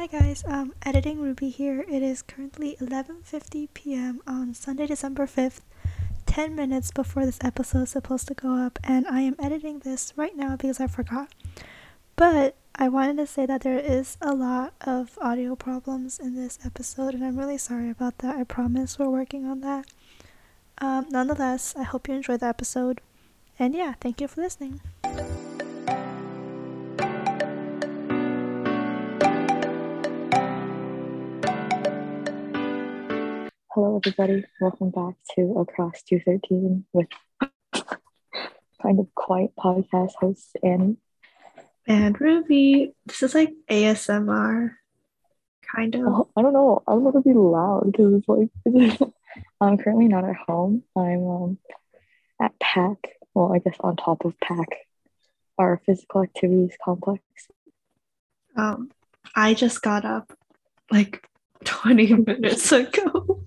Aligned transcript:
Hi 0.00 0.06
guys, 0.06 0.42
um, 0.46 0.72
editing 0.80 1.20
Ruby 1.20 1.50
here. 1.50 1.84
It 1.86 2.02
is 2.02 2.22
currently 2.22 2.74
11:50 2.80 3.68
p.m. 3.74 4.22
on 4.26 4.54
Sunday, 4.54 4.86
December 4.86 5.26
5th, 5.26 5.60
10 6.24 6.54
minutes 6.54 6.90
before 6.90 7.26
this 7.26 7.38
episode 7.44 7.82
is 7.82 7.90
supposed 7.90 8.26
to 8.28 8.32
go 8.32 8.56
up, 8.56 8.78
and 8.82 9.06
I 9.06 9.20
am 9.20 9.36
editing 9.38 9.80
this 9.80 10.14
right 10.16 10.34
now 10.34 10.56
because 10.56 10.80
I 10.80 10.86
forgot. 10.86 11.28
But 12.16 12.56
I 12.74 12.88
wanted 12.88 13.18
to 13.18 13.26
say 13.26 13.44
that 13.44 13.60
there 13.60 13.78
is 13.78 14.16
a 14.22 14.32
lot 14.32 14.72
of 14.80 15.18
audio 15.20 15.54
problems 15.54 16.18
in 16.18 16.34
this 16.34 16.58
episode, 16.64 17.12
and 17.12 17.22
I'm 17.22 17.38
really 17.38 17.58
sorry 17.58 17.90
about 17.90 18.16
that. 18.20 18.36
I 18.36 18.44
promise 18.44 18.98
we're 18.98 19.10
working 19.10 19.44
on 19.44 19.60
that. 19.60 19.84
Um, 20.78 21.08
nonetheless, 21.10 21.74
I 21.76 21.82
hope 21.82 22.08
you 22.08 22.14
enjoyed 22.14 22.40
the 22.40 22.46
episode, 22.46 23.02
and 23.58 23.74
yeah, 23.74 23.92
thank 24.00 24.22
you 24.22 24.28
for 24.28 24.40
listening. 24.40 24.80
Hello, 33.72 34.00
everybody. 34.04 34.44
Welcome 34.60 34.90
back 34.90 35.14
to 35.36 35.60
Across 35.60 36.02
213 36.08 36.86
with 36.92 37.06
kind 38.82 38.98
of 38.98 39.14
quiet 39.14 39.52
podcast 39.56 40.14
host 40.18 40.56
Annie. 40.60 40.96
And 41.86 42.20
Ruby, 42.20 42.94
this 43.06 43.22
is 43.22 43.32
like 43.32 43.52
ASMR, 43.70 44.72
kind 45.72 45.94
of. 45.94 46.00
Oh, 46.04 46.28
I 46.36 46.42
don't 46.42 46.52
know. 46.52 46.82
I 46.84 46.94
don't 46.94 47.04
want 47.04 47.14
to 47.14 47.22
be 47.22 47.32
loud 47.32 47.92
because 47.92 48.14
it's 48.14 48.28
like 48.28 49.12
I'm 49.60 49.78
currently 49.78 50.08
not 50.08 50.24
at 50.24 50.34
home. 50.34 50.82
I'm 50.96 51.24
um, 51.28 51.58
at 52.42 52.58
PAC. 52.58 52.96
Well, 53.34 53.52
I 53.52 53.60
guess 53.60 53.76
on 53.78 53.94
top 53.94 54.24
of 54.24 54.34
PAC, 54.40 54.66
our 55.58 55.80
physical 55.86 56.24
activities 56.24 56.76
complex. 56.84 57.22
Um, 58.56 58.90
I 59.36 59.54
just 59.54 59.80
got 59.80 60.04
up 60.04 60.36
like 60.90 61.24
20 61.64 62.14
minutes 62.14 62.72
ago. 62.72 63.39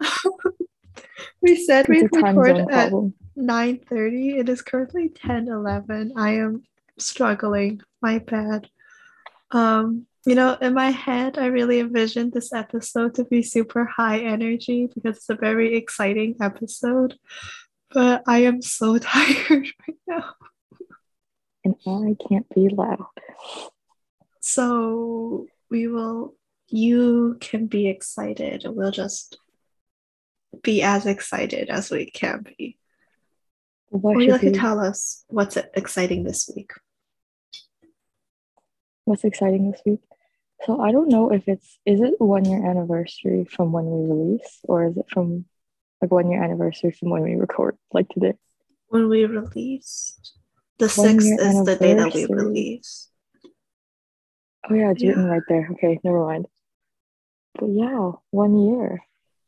we 1.40 1.56
said 1.64 1.88
we'd 1.88 2.08
record 2.12 2.58
at 2.70 2.92
9.30. 2.92 4.38
It 4.38 4.48
is 4.48 4.62
currently 4.62 5.08
10.11. 5.08 6.12
I 6.16 6.36
am 6.36 6.62
struggling. 6.98 7.80
My 8.00 8.18
bad. 8.18 8.68
Um, 9.50 10.06
you 10.26 10.34
know, 10.34 10.58
in 10.60 10.74
my 10.74 10.90
head, 10.90 11.38
I 11.38 11.46
really 11.46 11.80
envisioned 11.80 12.32
this 12.32 12.52
episode 12.52 13.14
to 13.14 13.24
be 13.24 13.42
super 13.42 13.86
high 13.86 14.18
energy 14.18 14.88
because 14.94 15.16
it's 15.16 15.30
a 15.30 15.34
very 15.34 15.74
exciting 15.76 16.36
episode. 16.40 17.16
But 17.90 18.24
I 18.26 18.40
am 18.40 18.60
so 18.60 18.98
tired 18.98 19.68
right 19.88 19.98
now. 20.06 20.34
And 21.64 21.76
I 21.86 22.16
can't 22.28 22.46
be 22.54 22.68
loud. 22.68 23.06
So 24.40 25.46
we 25.70 25.88
will, 25.88 26.34
you 26.68 27.36
can 27.40 27.66
be 27.66 27.88
excited. 27.88 28.64
We'll 28.66 28.90
just 28.90 29.38
be 30.62 30.82
as 30.82 31.06
excited 31.06 31.68
as 31.70 31.90
we 31.90 32.10
can 32.10 32.44
be. 32.56 32.78
What 33.90 34.16
Or 34.16 34.20
you 34.22 34.38
can 34.38 34.52
be- 34.52 34.58
tell 34.58 34.78
us 34.80 35.24
what's 35.28 35.56
exciting 35.56 36.24
this 36.24 36.50
week. 36.54 36.72
what's 39.04 39.24
exciting 39.24 39.70
this 39.70 39.80
week? 39.86 40.00
So 40.66 40.80
I 40.80 40.92
don't 40.92 41.08
know 41.08 41.30
if 41.32 41.48
it's 41.48 41.78
is 41.86 42.00
it 42.02 42.20
one 42.20 42.44
year 42.44 42.62
anniversary 42.68 43.44
from 43.46 43.72
when 43.72 43.86
we 43.86 44.06
release 44.12 44.58
or 44.64 44.86
is 44.88 44.96
it 44.98 45.06
from 45.08 45.46
like 46.02 46.10
one 46.10 46.30
year 46.30 46.42
anniversary 46.42 46.90
from 46.92 47.08
when 47.10 47.22
we 47.22 47.34
record 47.36 47.78
like 47.92 48.08
today? 48.10 48.34
When 48.88 49.08
we 49.08 49.24
released, 49.24 50.34
the 50.78 50.86
6th 50.86 51.38
is 51.40 51.64
the 51.64 51.76
day 51.76 51.94
that 51.94 52.12
we 52.12 52.26
release. 52.26 53.08
Oh 54.68 54.74
yeah, 54.74 54.90
it's 54.90 55.02
Yeah. 55.02 55.10
written 55.10 55.24
right 55.26 55.42
there. 55.48 55.68
Okay, 55.72 55.98
never 56.04 56.24
mind. 56.26 56.46
But 57.58 57.70
yeah, 57.70 58.12
one 58.30 58.56
year. 58.56 59.02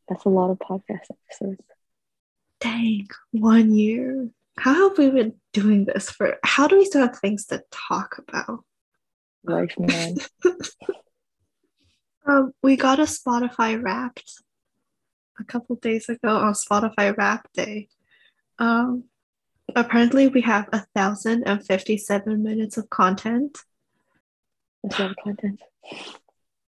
That's 0.09 0.25
a 0.25 0.29
lot 0.29 0.51
of 0.51 0.59
podcast 0.59 1.07
episodes. 1.29 1.63
Dang, 2.59 3.09
one 3.31 3.73
year. 3.73 4.29
How 4.59 4.89
have 4.89 4.99
we 4.99 5.11
been 5.11 5.35
doing 5.53 5.85
this 5.85 6.11
for? 6.11 6.37
How 6.43 6.67
do 6.67 6.77
we 6.77 6.85
still 6.85 7.07
have 7.07 7.19
things 7.19 7.47
to 7.47 7.63
talk 7.71 8.19
about? 8.19 8.65
Life 9.45 9.75
man. 9.79 10.17
Um, 12.27 12.53
we 12.63 12.77
got 12.77 12.99
a 12.99 13.05
Spotify 13.05 13.83
Wrapped 13.83 14.43
a 15.39 15.45
couple 15.45 15.77
days 15.77 16.09
ago 16.09 16.37
on 16.37 16.53
Spotify 16.53 17.17
Wrap 17.17 17.49
Day. 17.55 17.89
Um, 18.59 19.05
apparently 19.75 20.29
we 20.29 20.43
have 20.43 20.69
a 20.73 20.85
thousand 20.95 21.45
and 21.47 21.65
fifty-seven 21.65 22.43
minutes 22.43 22.77
of 22.77 22.91
content. 22.91 23.59
That's 24.83 24.99
a 24.99 25.03
lot 25.03 25.11
of 25.13 25.17
content. 25.25 25.61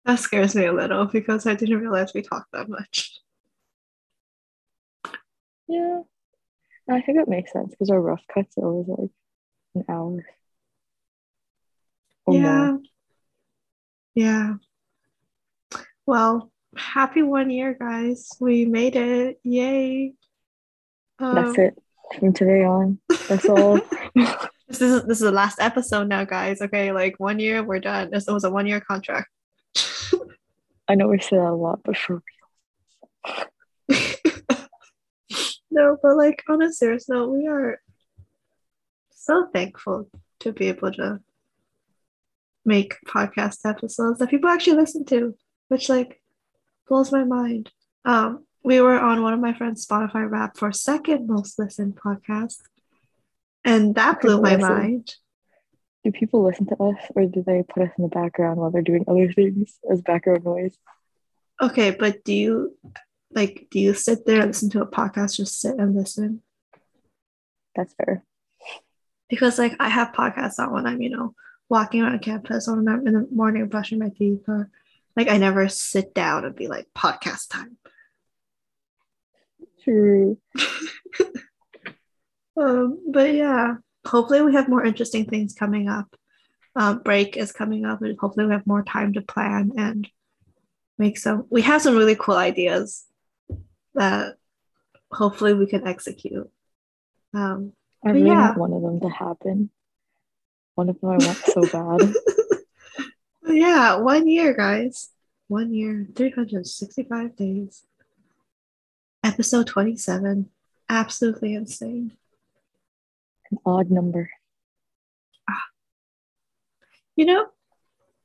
That 0.04 0.18
scares 0.18 0.54
me 0.54 0.66
a 0.66 0.72
little 0.72 1.06
because 1.06 1.46
I 1.46 1.54
didn't 1.54 1.80
realize 1.80 2.12
we 2.12 2.22
talked 2.22 2.52
that 2.52 2.68
much. 2.68 3.20
Yeah. 5.68 6.00
I 6.90 7.00
think 7.00 7.18
it 7.18 7.28
makes 7.28 7.52
sense 7.52 7.70
because 7.70 7.90
our 7.90 8.00
rough 8.00 8.22
cuts 8.32 8.58
are 8.58 8.64
always 8.66 8.88
like 8.88 9.10
an 9.76 9.84
hour. 9.88 10.24
Or 12.26 12.34
yeah. 12.34 12.70
more. 12.72 12.80
Yeah. 14.14 14.54
Well, 16.04 16.50
happy 16.76 17.22
one 17.22 17.50
year, 17.50 17.74
guys. 17.78 18.28
We 18.40 18.64
made 18.66 18.96
it. 18.96 19.38
Yay. 19.44 20.14
That's 21.18 21.58
Um, 21.58 21.64
it. 21.64 21.78
From 22.18 22.32
today 22.32 22.64
on. 22.64 22.98
That's 23.28 23.48
all. 23.48 23.80
This 24.68 24.80
is 24.80 25.02
this 25.02 25.18
is 25.18 25.24
the 25.24 25.32
last 25.32 25.60
episode 25.60 26.08
now, 26.08 26.24
guys. 26.24 26.62
Okay, 26.62 26.92
like 26.92 27.20
one 27.20 27.38
year, 27.38 27.62
we're 27.62 27.78
done. 27.78 28.08
This 28.10 28.26
was 28.26 28.44
a 28.44 28.50
one 28.50 28.66
year 28.66 28.80
contract. 28.80 29.28
I 30.92 30.94
know 30.94 31.08
we 31.08 31.18
say 31.20 31.36
that 31.36 31.48
a 31.48 31.54
lot, 31.54 31.80
but 31.84 31.96
for 31.96 32.22
real. 33.88 33.96
no, 35.70 35.96
but 36.02 36.16
like 36.18 36.42
on 36.50 36.60
a 36.60 36.70
serious 36.70 37.08
note, 37.08 37.30
we 37.30 37.46
are 37.48 37.80
so 39.10 39.48
thankful 39.54 40.10
to 40.40 40.52
be 40.52 40.68
able 40.68 40.92
to 40.92 41.20
make 42.66 42.98
podcast 43.08 43.60
episodes 43.64 44.18
that 44.18 44.28
people 44.28 44.50
actually 44.50 44.76
listen 44.76 45.06
to, 45.06 45.34
which 45.68 45.88
like 45.88 46.20
blows 46.86 47.10
my 47.10 47.24
mind. 47.24 47.70
Um, 48.04 48.44
we 48.62 48.82
were 48.82 49.00
on 49.00 49.22
one 49.22 49.32
of 49.32 49.40
my 49.40 49.54
friend's 49.54 49.86
Spotify 49.86 50.30
Wrap 50.30 50.58
for 50.58 50.72
second 50.72 51.26
most 51.26 51.58
listened 51.58 51.96
podcast, 51.96 52.60
and 53.64 53.94
that 53.94 54.20
blew 54.20 54.42
my 54.42 54.58
mind. 54.58 55.14
Do 56.04 56.12
people 56.12 56.42
listen 56.42 56.66
to 56.66 56.76
us 56.82 56.96
or 57.14 57.26
do 57.26 57.42
they 57.42 57.62
put 57.62 57.84
us 57.84 57.90
in 57.96 58.02
the 58.04 58.08
background 58.08 58.58
while 58.58 58.70
they're 58.70 58.82
doing 58.82 59.04
other 59.08 59.32
things 59.32 59.78
as 59.90 60.02
background 60.02 60.44
noise? 60.44 60.76
Okay, 61.60 61.90
but 61.90 62.24
do 62.24 62.32
you 62.34 62.76
like 63.30 63.68
do 63.70 63.78
you 63.78 63.94
sit 63.94 64.26
there 64.26 64.40
and 64.40 64.48
listen 64.48 64.70
to 64.70 64.82
a 64.82 64.86
podcast, 64.86 65.36
just 65.36 65.60
sit 65.60 65.76
and 65.78 65.94
listen? 65.94 66.42
That's 67.76 67.94
fair. 67.94 68.24
because 69.28 69.58
like 69.58 69.74
I 69.80 69.88
have 69.88 70.12
podcasts 70.12 70.58
on 70.58 70.72
when 70.72 70.86
I'm, 70.86 71.00
you 71.00 71.10
know, 71.10 71.34
walking 71.68 72.02
around 72.02 72.20
campus 72.20 72.68
I'm 72.68 72.86
in 72.88 73.14
the 73.14 73.26
morning 73.32 73.66
brushing 73.68 73.98
my 73.98 74.10
teeth 74.10 74.42
or 74.46 74.70
like 75.16 75.28
I 75.28 75.38
never 75.38 75.68
sit 75.68 76.14
down 76.14 76.44
and 76.44 76.54
be 76.54 76.68
like 76.68 76.88
podcast 76.94 77.48
time. 77.50 77.78
True. 79.84 80.38
Um, 82.56 83.00
but 83.10 83.32
yeah, 83.32 83.74
hopefully 84.04 84.42
we 84.42 84.54
have 84.54 84.68
more 84.68 84.84
interesting 84.84 85.24
things 85.24 85.54
coming 85.54 85.88
up. 85.88 86.14
Um, 86.74 87.00
break 87.02 87.36
is 87.36 87.52
coming 87.52 87.84
up 87.84 88.00
and 88.00 88.18
hopefully 88.18 88.46
we 88.46 88.52
have 88.52 88.66
more 88.66 88.82
time 88.82 89.12
to 89.12 89.20
plan 89.20 89.72
and 89.76 90.08
make 90.96 91.18
some 91.18 91.46
we 91.50 91.60
have 91.62 91.82
some 91.82 91.96
really 91.96 92.16
cool 92.16 92.36
ideas 92.36 93.04
that 93.94 94.36
hopefully 95.10 95.52
we 95.52 95.66
can 95.66 95.86
execute. 95.86 96.50
Um, 97.34 97.72
I 98.04 98.10
really 98.10 98.28
yeah. 98.28 98.56
want 98.56 98.58
one 98.58 98.72
of 98.72 98.82
them 98.82 99.00
to 99.00 99.08
happen. 99.14 99.70
One 100.74 100.88
of 100.88 100.98
them 101.00 101.10
I 101.10 101.16
want 101.16 101.38
so 101.38 101.62
bad. 101.66 102.14
Yeah, 103.52 103.96
one 103.96 104.28
year, 104.28 104.54
guys. 104.54 105.10
One 105.48 105.74
year, 105.74 106.06
365 106.14 107.36
days. 107.36 107.84
Episode 109.22 109.66
27. 109.66 110.48
Absolutely 110.88 111.54
insane. 111.54 112.12
An 113.52 113.58
odd 113.66 113.90
number. 113.90 114.30
Ah. 115.48 115.64
You 117.16 117.26
know, 117.26 117.46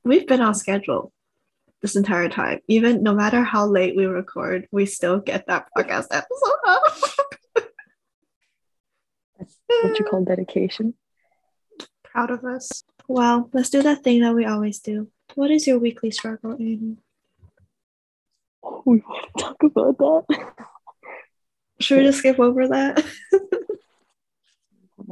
we've 0.04 0.26
been 0.26 0.40
on 0.40 0.54
schedule 0.54 1.12
this 1.82 1.96
entire 1.96 2.30
time. 2.30 2.60
Even 2.66 3.02
no 3.02 3.14
matter 3.14 3.42
how 3.44 3.66
late 3.66 3.94
we 3.94 4.06
record, 4.06 4.66
we 4.72 4.86
still 4.86 5.20
get 5.20 5.46
that 5.46 5.68
podcast 5.76 6.06
episode. 6.10 7.60
That's 9.38 9.56
what 9.82 9.98
you 9.98 10.04
call 10.06 10.24
dedication. 10.24 10.94
Proud 12.02 12.30
of 12.30 12.44
us. 12.44 12.82
Well, 13.06 13.50
let's 13.52 13.68
do 13.68 13.82
that 13.82 14.02
thing 14.02 14.22
that 14.22 14.34
we 14.34 14.46
always 14.46 14.80
do. 14.80 15.08
What 15.34 15.50
is 15.50 15.66
your 15.66 15.78
weekly 15.78 16.10
struggle, 16.10 16.56
Amy? 16.58 16.96
We 18.86 19.02
want 19.06 19.26
to 19.36 19.44
talk 19.44 19.62
about 19.62 19.98
that. 19.98 20.54
Should 21.80 21.98
we 21.98 22.04
just 22.04 22.18
skip 22.18 22.40
over 22.40 22.68
that? 22.68 23.04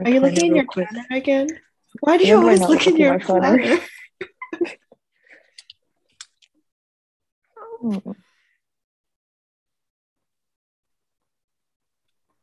Are 0.05 0.11
you 0.11 0.21
looking 0.21 0.47
in 0.47 0.57
your 0.57 0.65
quick. 0.65 0.89
planner 0.89 1.07
again? 1.11 1.49
Why 2.01 2.19
do 2.19 2.27
you 2.27 2.37
always 2.37 2.61
look 2.61 2.87
in 2.87 2.97
your 2.97 3.19
planner? 3.19 3.59
planner? 3.59 3.81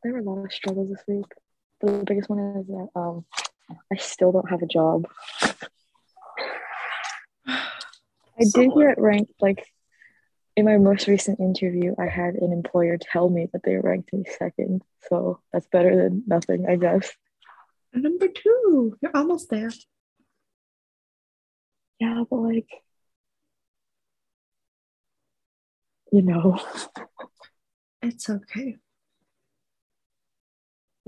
There 0.02 0.12
were 0.12 0.18
a 0.18 0.22
lot 0.22 0.44
of 0.44 0.52
struggles 0.52 0.90
this 0.90 1.02
week. 1.08 1.24
The 1.80 2.04
biggest 2.06 2.28
one 2.28 2.38
is 2.38 2.66
that 2.66 2.88
um, 2.94 3.24
I 3.90 3.96
still 3.96 4.32
don't 4.32 4.50
have 4.50 4.60
a 4.60 4.66
job. 4.66 5.06
I 7.46 8.44
did 8.52 8.70
get 8.76 8.98
ranked 8.98 9.32
like 9.40 9.64
in 10.56 10.66
my 10.66 10.76
most 10.76 11.08
recent 11.08 11.40
interview. 11.40 11.94
I 11.98 12.06
had 12.06 12.34
an 12.34 12.52
employer 12.52 12.98
tell 12.98 13.30
me 13.30 13.48
that 13.52 13.62
they 13.64 13.76
were 13.76 13.82
ranked 13.82 14.12
me 14.12 14.24
second, 14.38 14.82
so 15.08 15.40
that's 15.52 15.66
better 15.68 15.96
than 15.96 16.22
nothing, 16.26 16.66
I 16.68 16.76
guess. 16.76 17.10
Number 17.94 18.28
two, 18.28 18.98
you're 19.00 19.16
almost 19.16 19.50
there. 19.50 19.70
Yeah, 22.00 22.24
but 22.28 22.36
like, 22.36 22.68
you 26.12 26.22
know, 26.22 26.58
It's 28.04 28.28
okay. 28.28 28.76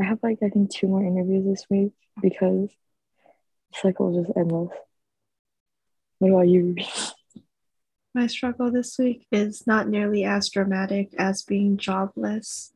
I 0.00 0.04
have 0.04 0.20
like 0.22 0.38
I 0.42 0.48
think 0.48 0.70
two 0.70 0.88
more 0.88 1.04
interviews 1.04 1.44
this 1.44 1.66
week 1.68 1.92
because 2.22 2.70
the 2.70 3.78
cycle 3.78 4.18
is 4.18 4.24
just 4.26 4.38
endless. 4.38 4.72
What 6.18 6.30
about 6.30 6.48
you? 6.48 6.74
My 8.14 8.26
struggle 8.28 8.72
this 8.72 8.96
week 8.98 9.26
is 9.30 9.66
not 9.66 9.90
nearly 9.90 10.24
as 10.24 10.48
dramatic 10.48 11.12
as 11.18 11.42
being 11.42 11.76
jobless, 11.76 12.72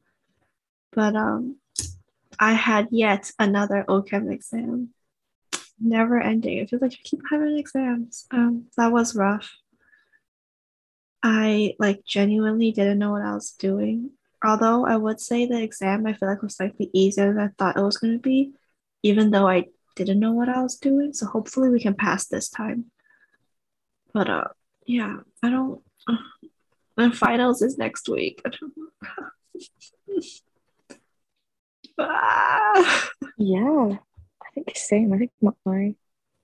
but 0.93 1.17
um, 1.17 1.57
I 2.41 2.55
had 2.55 2.89
yet 2.91 3.31
another 3.39 3.85
OCHEM 3.87 4.33
exam. 4.33 4.95
Never 5.79 6.19
ending. 6.19 6.57
It 6.57 6.71
feels 6.71 6.81
like 6.81 6.93
you 6.93 7.05
keep 7.05 7.21
having 7.31 7.59
exams. 7.59 8.27
Um, 8.31 8.65
that 8.79 8.91
was 8.91 9.15
rough. 9.15 9.55
I 11.23 11.75
like 11.79 12.03
genuinely 12.07 12.73
didn't 12.73 12.99
know 12.99 13.11
what 13.11 13.23
I 13.23 13.35
was 13.35 13.51
doing. 13.51 14.13
Although 14.43 14.87
I 14.87 14.97
would 14.97 15.21
say 15.21 15.45
the 15.45 15.63
exam 15.63 16.07
I 16.07 16.15
feel 16.15 16.31
like 16.31 16.41
was 16.41 16.57
slightly 16.57 16.89
easier 16.95 17.35
than 17.35 17.43
I 17.43 17.51
thought 17.59 17.77
it 17.77 17.83
was 17.83 17.99
going 17.99 18.15
to 18.15 18.19
be, 18.19 18.55
even 19.03 19.31
though 19.31 19.47
I 19.47 19.67
didn't 19.95 20.19
know 20.19 20.33
what 20.33 20.49
I 20.49 20.63
was 20.63 20.77
doing. 20.77 21.13
So 21.13 21.27
hopefully 21.27 21.69
we 21.69 21.79
can 21.79 21.93
pass 21.93 22.27
this 22.27 22.49
time. 22.49 22.87
But 24.15 24.31
uh, 24.31 24.49
yeah, 24.87 25.19
I 25.43 25.51
don't. 25.51 25.83
Uh, 26.09 27.11
finals 27.13 27.61
is 27.61 27.77
next 27.77 28.09
week. 28.09 28.43
I 32.09 32.73
don't 32.75 32.83
know. 32.83 32.91
Ah. 32.91 33.11
Yeah, 33.39 33.99
I 34.43 34.51
think 34.55 34.77
same. 34.77 35.13
I 35.13 35.19
think 35.19 35.33
my 35.41 35.95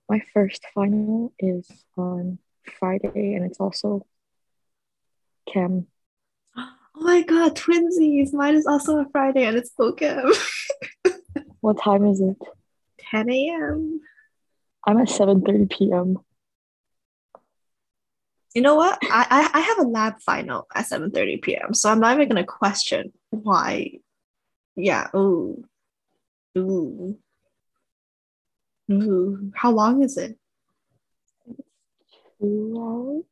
my, 0.09 0.21
first 0.33 0.65
final 0.73 1.33
is 1.39 1.67
on 1.97 2.39
Friday, 2.79 3.33
and 3.33 3.45
it's 3.45 3.59
also 3.59 4.05
chem. 5.51 5.87
Oh 6.99 7.03
my 7.03 7.21
god, 7.21 7.55
twinsies! 7.55 8.33
Mine 8.33 8.55
is 8.55 8.65
also 8.65 8.97
a 8.97 9.05
Friday 9.11 9.45
and 9.45 9.55
it's 9.55 9.71
OCHEM. 9.79 10.33
What 11.61 11.79
time 11.79 12.05
is 12.05 12.21
it? 12.21 12.37
10 13.11 13.29
a.m. 13.29 14.01
I'm 14.85 14.97
at 14.97 15.09
7:30 15.09 15.69
p.m. 15.69 16.17
You 18.55 18.61
know 18.61 18.75
what? 18.75 18.97
I, 19.03 19.27
I 19.29 19.59
I 19.59 19.61
have 19.61 19.79
a 19.79 19.89
lab 19.89 20.21
final 20.21 20.67
at 20.73 20.85
7:30 20.85 21.41
p.m. 21.41 21.73
So 21.73 21.91
I'm 21.91 21.99
not 21.99 22.15
even 22.15 22.29
gonna 22.29 22.45
question 22.45 23.13
why. 23.29 23.99
Yeah. 24.77 25.09
Oh, 25.13 25.63
Ooh. 26.57 27.17
Ooh. 28.91 29.51
How 29.53 29.71
long 29.71 30.01
is 30.03 30.17
it? 30.17 30.37
Two 32.39 32.75
hours, 32.79 33.23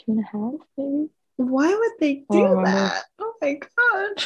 two 0.00 0.12
and 0.12 0.20
a 0.20 0.22
half, 0.22 0.66
maybe. 0.78 1.10
Why 1.36 1.68
would 1.74 1.92
they 2.00 2.14
do 2.30 2.60
that? 2.64 3.04
Oh 3.18 3.34
my 3.42 3.54
god. 3.54 4.24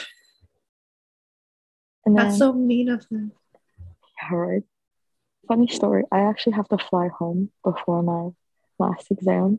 And 2.06 2.16
then, 2.18 2.26
That's 2.26 2.38
so 2.38 2.52
mean 2.52 2.90
of 2.90 3.08
them. 3.08 3.32
yeah, 4.22 4.36
right. 4.36 4.62
Funny 5.48 5.68
story. 5.68 6.04
I 6.12 6.20
actually 6.20 6.52
have 6.54 6.68
to 6.68 6.78
fly 6.78 7.08
home 7.08 7.50
before 7.64 8.02
my 8.02 8.30
last 8.78 9.10
exam 9.10 9.58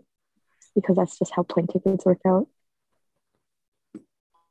because 0.76 0.96
that's 0.96 1.18
just 1.18 1.34
how 1.36 1.44
plane 1.44 1.68
tickets 1.68 2.06
work 2.06 2.20
out. 2.28 2.48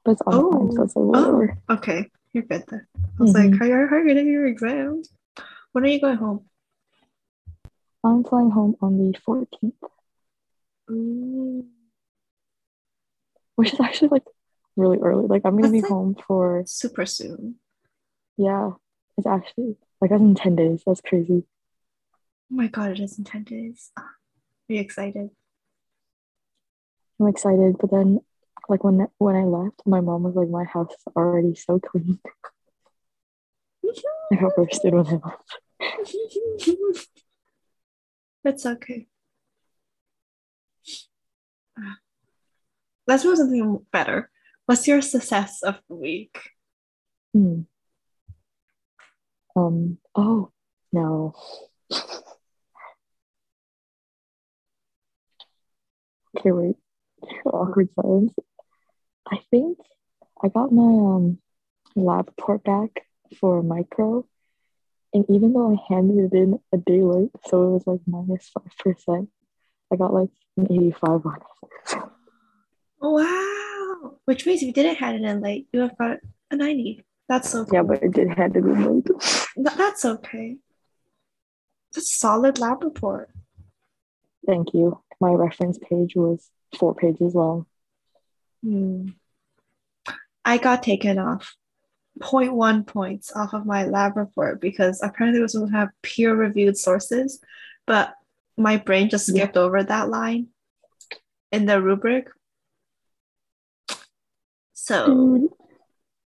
But 0.05 0.13
it's 0.13 0.23
on 0.27 0.51
time, 0.51 0.73
so 0.73 0.83
it's 0.83 0.97
like 0.97 1.03
Oh, 1.05 1.07
whatever. 1.07 1.59
okay. 1.71 2.11
You're 2.35 2.43
good 2.43 2.65
then. 2.69 2.87
I 2.97 3.23
was 3.23 3.33
like, 3.33 3.51
Mhm. 3.51 3.59
how 3.59 3.71
are 3.71 3.87
how 3.87 3.97
are 3.97 4.01
you 4.03 4.09
getting 4.09 4.27
your 4.27 4.47
exams? 4.47 5.09
When 5.73 5.85
are 5.85 5.89
you 5.89 6.01
going 6.01 6.17
home? 6.19 6.51
I'm 8.05 8.23
flying 8.25 8.51
home 8.51 8.77
on 8.83 8.99
the 8.99 9.17
14th, 9.25 9.83
Ooh. 10.91 11.67
which 13.55 13.73
is 13.73 13.81
actually 13.81 14.09
like 14.09 14.25
really 14.77 14.99
early. 14.99 15.27
Like 15.27 15.43
I'm 15.47 15.53
gonna 15.57 15.63
That's 15.63 15.73
be 15.73 15.81
like- 15.83 15.91
home 15.91 16.15
for 16.27 16.65
Super 16.67 17.07
soon. 17.07 17.61
yeah. 18.37 18.73
It's 19.17 19.27
actually 19.29 19.77
like 20.01 20.11
that's 20.11 20.21
in 20.21 20.35
10 20.35 20.57
days. 20.57 20.83
That's 20.85 21.01
crazy. 21.01 21.47
Oh 22.51 22.55
my 22.57 22.67
god, 22.67 22.91
it 22.91 23.01
is 23.01 23.17
in 23.17 23.23
10 23.25 23.45
days. 23.45 23.93
Are 23.97 24.11
you 24.69 24.81
excited? 24.81 25.31
I'm 27.21 27.29
excited, 27.29 27.79
but 27.79 27.93
then 27.93 28.21
like 28.69 28.85
when 28.85 29.07
when 29.19 29.37
I 29.37 29.45
left, 29.45 29.83
my 29.87 30.01
mom 30.01 30.23
was 30.23 30.35
like, 30.35 30.49
"My 30.49 30.65
house 30.65 30.91
is 30.91 31.13
already 31.17 31.55
so 31.55 31.79
clean." 31.79 32.19
I 34.33 34.37
got 34.37 34.53
roasted 34.57 34.95
when 34.95 35.07
I 35.07 35.21
left. 35.25 35.57
it's 38.45 38.67
okay. 38.67 39.07
Let's 43.07 43.25
move 43.25 43.37
something 43.37 43.87
better. 43.93 44.31
What's 44.67 44.89
your 44.89 45.03
success 45.03 45.63
of 45.63 45.81
the 45.89 45.95
week? 45.97 46.39
Hmm. 47.33 47.63
Um. 49.57 49.99
Oh 50.15 50.51
no. 50.93 51.35
Okay, 56.37 56.53
wait. 56.53 56.77
Awkward 57.47 57.89
silence. 57.95 58.33
I 59.31 59.39
think 59.51 59.79
I 60.43 60.49
got 60.49 60.73
my 60.73 60.83
um 60.83 61.39
lab 61.97 62.29
report 62.29 62.65
back 62.65 63.07
for 63.39 63.63
micro, 63.63 64.27
and 65.13 65.25
even 65.29 65.53
though 65.53 65.73
I 65.73 65.95
handed 65.95 66.33
it 66.33 66.37
in 66.37 66.61
a 66.73 66.77
day 66.77 67.03
late, 67.03 67.31
so 67.47 67.63
it 67.63 67.71
was 67.71 67.87
like 67.87 68.01
minus 68.07 68.49
five 68.49 68.77
percent, 68.79 69.31
I 69.93 69.97
got 69.97 70.13
like 70.13 70.31
an 70.57 70.67
eighty-five 70.71 71.25
on 71.25 71.37
it. 71.37 71.99
Wow. 73.01 74.17
Which 74.25 74.47
means 74.47 74.63
if 74.63 74.69
you 74.69 74.73
didn't 74.73 74.97
hand 74.97 75.23
it 75.23 75.29
in 75.29 75.41
late, 75.41 75.69
you 75.73 75.81
have 75.81 75.97
got 75.99 76.19
a 76.51 76.57
90. 76.57 77.05
That's 77.29 77.51
so 77.51 77.65
cool. 77.65 77.75
Yeah, 77.75 77.83
but 77.83 78.03
I 78.03 78.09
did 78.09 78.29
hand 78.29 78.57
it 78.57 78.65
in 78.65 78.95
late. 78.95 79.09
That's 79.57 80.05
okay. 80.05 80.57
That's 81.93 82.11
a 82.11 82.17
solid 82.17 82.59
lab 82.59 82.83
report. 82.83 83.31
Thank 84.47 84.73
you. 84.75 85.01
My 85.21 85.33
reference 85.33 85.79
page 85.79 86.15
was 86.17 86.51
four 86.79 86.95
pages 86.95 87.35
long. 87.35 87.67
Hmm. 88.65 89.09
I 90.45 90.57
got 90.59 90.83
taken 90.83 91.19
off 91.19 91.55
0.1 92.21 92.87
points 92.87 93.31
off 93.35 93.53
of 93.53 93.67
my 93.67 93.85
lab 93.85 94.17
report 94.17 94.61
because 94.61 95.03
apparently 95.03 95.41
we're 95.41 95.49
supposed 95.49 95.73
to 95.73 95.79
have 95.79 95.89
peer 96.03 96.35
reviewed 96.35 96.79
sources, 96.79 97.41
but 97.87 98.15
my 98.57 98.79
brain 98.79 99.11
just 99.11 99.29
Yeah. 99.29 99.35
skipped 99.45 99.57
over 99.59 99.83
that 99.83 100.09
line 100.09 100.49
in 101.53 101.67
the 101.67 101.81
rubric. 101.83 102.29
So, 104.73 105.49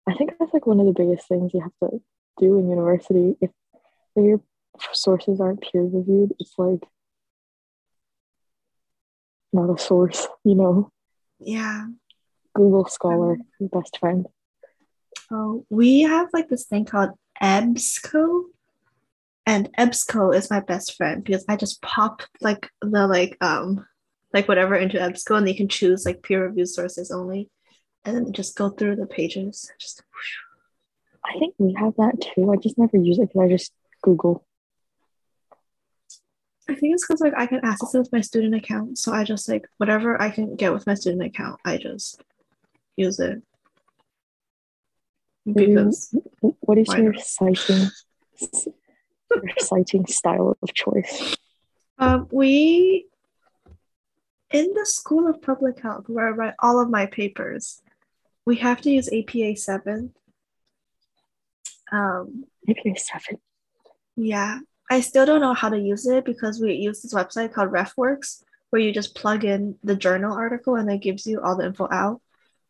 I 0.06 0.14
think 0.14 0.32
that's 0.38 0.52
like 0.52 0.66
one 0.66 0.80
of 0.80 0.86
the 0.86 0.92
biggest 0.92 1.26
things 1.28 1.52
you 1.54 1.60
have 1.60 1.90
to 1.90 2.00
do 2.38 2.58
in 2.58 2.68
university. 2.70 3.36
If, 3.40 3.50
if 4.14 4.24
your 4.24 4.40
sources 4.92 5.40
aren't 5.40 5.60
peer 5.62 5.82
reviewed, 5.82 6.34
it's 6.38 6.54
like 6.58 6.82
not 9.52 9.74
a 9.74 9.78
source, 9.82 10.26
you 10.44 10.54
know. 10.54 10.90
yeah. 11.38 11.86
Google 12.56 12.86
Scholar, 12.86 13.38
your 13.60 13.68
best 13.68 13.98
friend. 13.98 14.26
Oh, 15.30 15.64
we 15.70 16.02
have 16.02 16.28
like 16.32 16.48
this 16.48 16.64
thing 16.64 16.84
called 16.84 17.10
EBSCO, 17.42 18.44
and 19.44 19.68
EBSCO 19.78 20.34
is 20.34 20.50
my 20.50 20.60
best 20.60 20.96
friend 20.96 21.22
because 21.22 21.44
I 21.48 21.56
just 21.56 21.82
pop 21.82 22.22
like 22.40 22.70
the 22.80 23.06
like 23.06 23.36
um 23.40 23.86
like 24.32 24.48
whatever 24.48 24.74
into 24.74 24.98
EBSCO 24.98 25.38
and 25.38 25.48
you 25.48 25.54
can 25.54 25.68
choose 25.68 26.04
like 26.06 26.22
peer 26.22 26.46
reviewed 26.46 26.68
sources 26.68 27.10
only, 27.10 27.50
and 28.04 28.16
then 28.16 28.32
just 28.32 28.56
go 28.56 28.70
through 28.70 28.96
the 28.96 29.06
pages. 29.06 29.70
Just 29.78 30.02
I 31.24 31.38
think 31.38 31.54
we 31.58 31.74
have 31.74 31.94
that 31.96 32.20
too. 32.20 32.50
I 32.50 32.56
just 32.56 32.78
never 32.78 32.96
use 32.96 33.18
it 33.18 33.28
because 33.28 33.42
I 33.42 33.48
just 33.48 33.72
Google. 34.02 34.46
I 36.68 36.74
think 36.74 36.94
it's 36.94 37.06
because 37.06 37.20
like 37.20 37.34
I 37.36 37.46
can 37.46 37.60
access 37.64 37.94
it 37.94 37.98
with 37.98 38.12
my 38.12 38.20
student 38.20 38.54
account, 38.54 38.98
so 38.98 39.12
I 39.12 39.24
just 39.24 39.48
like 39.48 39.68
whatever 39.76 40.20
I 40.20 40.30
can 40.30 40.56
get 40.56 40.72
with 40.72 40.86
my 40.86 40.94
student 40.94 41.22
account, 41.22 41.60
I 41.64 41.76
just 41.76 42.22
use 42.96 43.20
it 43.20 43.42
because 45.46 46.14
What 46.40 46.78
is 46.78 46.88
your 46.96 47.14
citing 47.14 47.88
your 49.30 49.52
citing 49.58 50.06
style 50.06 50.56
of 50.60 50.74
choice? 50.74 51.36
Um, 51.98 52.28
we 52.30 53.06
in 54.50 54.72
the 54.74 54.86
School 54.86 55.28
of 55.28 55.42
Public 55.42 55.80
Health, 55.80 56.04
where 56.08 56.28
I 56.28 56.30
write 56.30 56.54
all 56.60 56.80
of 56.80 56.90
my 56.90 57.06
papers, 57.06 57.82
we 58.44 58.56
have 58.56 58.80
to 58.82 58.90
use 58.90 59.08
APA 59.12 59.56
7. 59.56 60.14
Um, 61.90 62.44
APA 62.68 62.96
7. 62.96 63.38
Yeah, 64.16 64.60
I 64.90 65.00
still 65.00 65.26
don't 65.26 65.40
know 65.40 65.54
how 65.54 65.68
to 65.68 65.78
use 65.78 66.06
it 66.06 66.24
because 66.24 66.60
we 66.60 66.74
use 66.74 67.02
this 67.02 67.14
website 67.14 67.52
called 67.52 67.70
RefWorks 67.70 68.42
where 68.70 68.82
you 68.82 68.92
just 68.92 69.14
plug 69.14 69.44
in 69.44 69.76
the 69.82 69.96
journal 69.96 70.32
article 70.32 70.76
and 70.76 70.90
it 70.90 71.02
gives 71.02 71.26
you 71.26 71.40
all 71.40 71.56
the 71.56 71.66
info 71.66 71.88
out. 71.90 72.20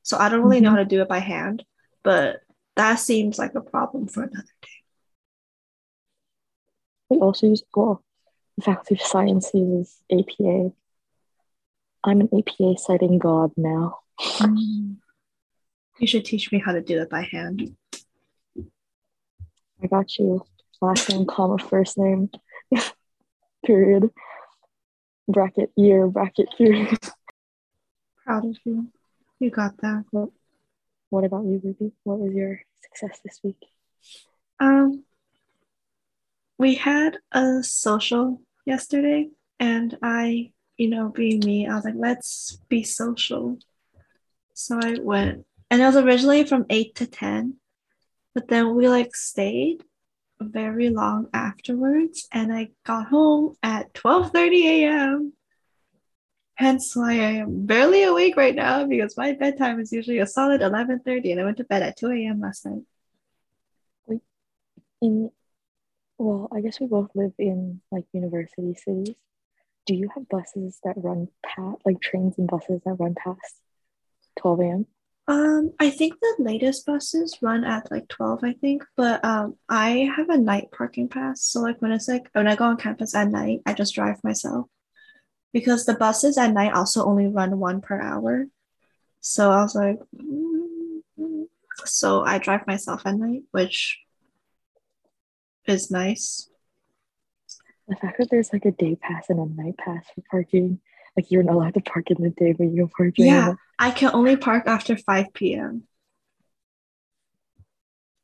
So 0.07 0.17
I 0.17 0.29
don't 0.29 0.43
really 0.43 0.59
mm-hmm. 0.59 0.67
know 0.67 0.71
how 0.71 0.77
to 0.77 0.85
do 0.85 1.03
it 1.03 1.09
by 1.09 1.19
hand, 1.19 1.65
but 2.05 2.37
that 2.77 2.95
seems 2.95 3.41
like 3.41 3.57
a 3.57 3.61
problem 3.61 4.07
for 4.07 4.23
another 4.23 4.47
day. 4.63 4.69
We 7.11 7.17
also 7.17 7.49
use 7.49 7.65
well, 7.75 8.05
the 8.57 8.63
Faculty 8.63 8.95
of 8.95 9.01
Science 9.01 9.51
uses 9.53 10.01
APA. 10.13 10.71
I'm 12.05 12.21
an 12.21 12.29
APA 12.33 12.79
citing 12.79 13.19
god 13.19 13.51
now. 13.57 13.99
Mm. 14.21 14.99
You 15.99 16.07
should 16.07 16.25
teach 16.25 16.53
me 16.53 16.63
how 16.65 16.71
to 16.71 16.81
do 16.81 17.03
it 17.03 17.11
by 17.11 17.23
hand. 17.23 17.75
I 19.83 19.89
got 19.89 20.17
you. 20.19 20.41
Last 20.81 21.11
name, 21.11 21.27
comma, 21.27 21.59
first 21.59 21.99
name, 21.99 22.31
period, 23.67 24.11
bracket, 25.27 25.73
year, 25.75 26.07
bracket, 26.07 26.47
period. 26.57 26.97
Proud 28.25 28.45
of 28.45 28.57
you. 28.65 28.93
You 29.39 29.51
got 29.51 29.77
that. 29.79 30.05
What, 30.11 30.31
what 31.11 31.25
about 31.25 31.45
you, 31.45 31.61
Ruby? 31.63 31.93
What 32.05 32.19
was 32.19 32.33
your 32.33 32.61
success 32.83 33.21
this 33.25 33.41
week? 33.43 33.63
Um, 34.59 35.05
we 36.59 36.75
had 36.77 37.19
a 37.33 37.63
social 37.63 38.41
yesterday, 38.65 39.29
and 39.61 39.97
I, 40.03 40.53
you 40.79 40.89
know, 40.89 41.11
being 41.11 41.41
me, 41.41 41.67
I 41.67 41.75
was 41.75 41.85
like, 41.85 41.95
let's 41.97 42.59
be 42.69 42.83
social. 42.83 43.59
So 44.55 44.79
I 44.83 44.97
went, 44.99 45.45
and 45.71 45.83
it 45.83 45.85
was 45.85 45.97
originally 45.97 46.45
from 46.45 46.65
eight 46.71 46.95
to 46.97 47.07
ten, 47.07 47.57
but 48.35 48.49
then 48.49 48.75
we 48.75 48.89
like 48.89 49.15
stayed 49.15 49.85
very 50.41 50.89
long 50.89 51.29
afterwards, 51.35 52.27
and 52.33 52.53
I 52.53 52.71
got 52.87 53.09
home 53.09 53.57
at 53.63 53.93
twelve 53.93 54.33
thirty 54.33 54.85
a.m. 54.85 55.35
Hence 56.57 56.97
why 56.97 57.13
I 57.13 57.33
am 57.43 57.67
barely 57.67 58.03
awake 58.03 58.37
right 58.37 58.55
now 58.55 58.87
because 58.87 59.17
my 59.17 59.33
bedtime 59.33 59.79
is 59.79 59.93
usually 59.93 60.19
a 60.19 60.27
solid 60.27 60.63
eleven 60.63 61.01
thirty, 61.01 61.31
and 61.31 61.41
I 61.41 61.45
went 61.45 61.59
to 61.59 61.65
bed 61.65 61.83
at 61.83 61.99
two 61.99 62.11
a.m. 62.11 62.41
last 62.41 62.65
night. 62.65 62.83
In 65.03 65.31
well, 66.17 66.49
I 66.51 66.63
guess 66.63 66.81
we 66.81 66.87
both 66.87 67.11
live 67.15 67.33
in 67.39 67.83
like 67.93 68.05
university 68.13 68.75
cities. 68.75 69.15
Do 69.85 69.95
you 69.95 70.09
have 70.15 70.29
buses 70.31 70.81
that 70.83 70.95
run 70.97 71.29
past, 71.45 71.77
like 71.85 72.01
trains 72.01 72.39
and 72.39 72.49
buses 72.49 72.81
that 72.87 72.97
run 72.99 73.15
past 73.15 73.61
12 74.41 74.61
a.m.? 74.61 74.87
Um, 75.29 75.73
I 75.79 75.91
think 75.91 76.15
the 76.21 76.37
latest 76.39 76.87
buses 76.87 77.37
run 77.43 77.65
at 77.65 77.91
like 77.91 78.09
12, 78.09 78.45
I 78.45 78.53
think, 78.55 78.85
but 78.97 79.25
um, 79.25 79.57
I 79.69 80.09
have 80.17 80.31
a 80.31 80.39
night 80.39 80.69
parking 80.77 81.09
pass. 81.09 81.43
So 81.43 81.61
like 81.61 81.83
when 81.83 81.93
it's 81.93 82.09
like 82.09 82.31
when 82.33 82.49
I 82.49 82.57
go 82.57 82.65
on 82.65 82.77
campus 82.77 83.15
at 83.15 83.29
night, 83.29 83.61
I 83.67 83.75
just 83.75 83.95
drive 83.95 84.25
myself 84.25 84.69
because 85.57 85.87
the 85.87 85.95
buses 85.95 86.37
at 86.37 86.53
night 86.53 86.75
also 86.75 87.03
only 87.07 87.27
run 87.27 87.59
one 87.59 87.81
per 87.81 87.99
hour. 87.99 88.45
So 89.23 89.51
I 89.51 89.63
was 89.63 89.75
like, 89.75 89.99
mm-hmm. 90.15 91.45
so 91.87 92.23
I 92.23 92.37
drive 92.37 92.67
myself 92.67 93.07
at 93.07 93.15
night, 93.15 93.45
which 93.53 93.99
is 95.67 95.91
nice. 95.91 96.51
The 97.89 97.97
fact 97.97 98.19
that 98.19 98.29
there's 98.31 98.53
like 98.53 98.67
a 98.67 98.71
day 98.71 98.97
pass 98.97 99.31
and 99.31 99.41
a 99.41 99.63
night 99.63 99.79
pass 99.79 100.05
for 100.15 100.23
parking, 100.31 100.79
like 101.17 101.31
you're 101.31 101.43
not 101.43 101.55
allowed 101.55 101.73
to 101.73 101.81
park 101.81 102.11
in 102.11 102.23
the 102.23 102.29
day, 102.29 102.53
but 102.53 102.65
you 102.65 102.91
can 102.95 103.07
park. 103.07 103.15
Yeah, 103.17 103.55
I 103.79 103.93
can 103.93 104.11
only 104.13 104.37
park 104.37 104.65
after 104.67 104.95
five 104.99 105.33
p.m. 105.33 105.85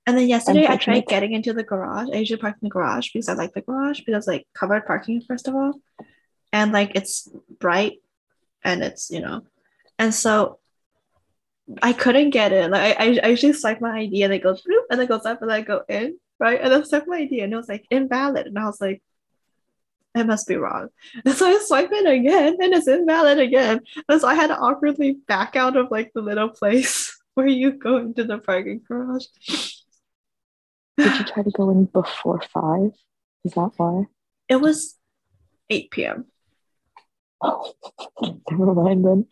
And 0.04 0.18
then 0.18 0.28
yesterday 0.28 0.66
I 0.68 0.76
tried 0.76 1.06
getting 1.06 1.32
into 1.32 1.54
the 1.54 1.62
garage. 1.62 2.08
I 2.12 2.18
usually 2.18 2.42
park 2.42 2.56
in 2.60 2.66
the 2.66 2.70
garage 2.70 3.08
because 3.10 3.30
I 3.30 3.32
like 3.32 3.54
the 3.54 3.62
garage 3.62 4.02
because 4.04 4.26
like 4.26 4.46
covered 4.52 4.84
parking 4.84 5.22
first 5.22 5.48
of 5.48 5.54
all, 5.54 5.80
and 6.52 6.72
like 6.72 6.92
it's 6.94 7.28
bright, 7.58 7.98
and 8.64 8.82
it's 8.82 9.10
you 9.10 9.20
know, 9.20 9.42
and 9.98 10.14
so 10.14 10.58
I 11.82 11.92
couldn't 11.92 12.30
get 12.30 12.52
in. 12.52 12.70
Like 12.70 12.96
I, 12.98 13.18
I 13.22 13.28
usually 13.28 13.52
swipe 13.52 13.80
my 13.80 14.00
ID 14.00 14.22
and 14.22 14.32
it 14.32 14.42
goes 14.42 14.62
bloop, 14.62 14.84
and 14.90 15.00
it 15.00 15.08
goes 15.08 15.26
up 15.26 15.42
and 15.42 15.52
I 15.52 15.62
go 15.62 15.82
in 15.88 16.16
right? 16.42 16.60
And 16.60 16.74
I 16.74 16.82
swipe 16.82 17.06
my 17.06 17.18
ID 17.18 17.40
and 17.40 17.52
it 17.52 17.56
was 17.56 17.68
like 17.68 17.86
invalid. 17.88 18.48
And 18.48 18.58
I 18.58 18.66
was 18.66 18.80
like, 18.80 19.00
it 20.14 20.26
must 20.26 20.48
be 20.48 20.56
wrong. 20.56 20.88
And 21.24 21.34
so 21.34 21.46
I 21.46 21.58
swipe 21.64 21.90
it 21.92 22.06
again 22.06 22.56
and 22.60 22.74
it's 22.74 22.88
invalid 22.88 23.38
again. 23.38 23.80
And 24.08 24.20
so 24.20 24.26
I 24.26 24.34
had 24.34 24.48
to 24.48 24.58
awkwardly 24.58 25.12
back 25.28 25.54
out 25.54 25.76
of 25.76 25.92
like 25.92 26.10
the 26.12 26.20
little 26.20 26.48
place 26.48 27.16
where 27.34 27.46
you 27.46 27.70
go 27.70 27.98
into 27.98 28.24
the 28.24 28.38
parking 28.38 28.82
garage. 28.86 29.26
Did 30.98 31.18
you 31.18 31.24
try 31.24 31.42
to 31.44 31.50
go 31.50 31.70
in 31.70 31.84
before 31.86 32.42
five? 32.52 32.90
Is 33.44 33.52
that 33.52 33.70
why? 33.76 34.06
It 34.48 34.56
was 34.56 34.96
8 35.70 35.90
p.m. 35.92 36.26
Never 38.50 38.74
mind 38.74 39.04
then. 39.04 39.26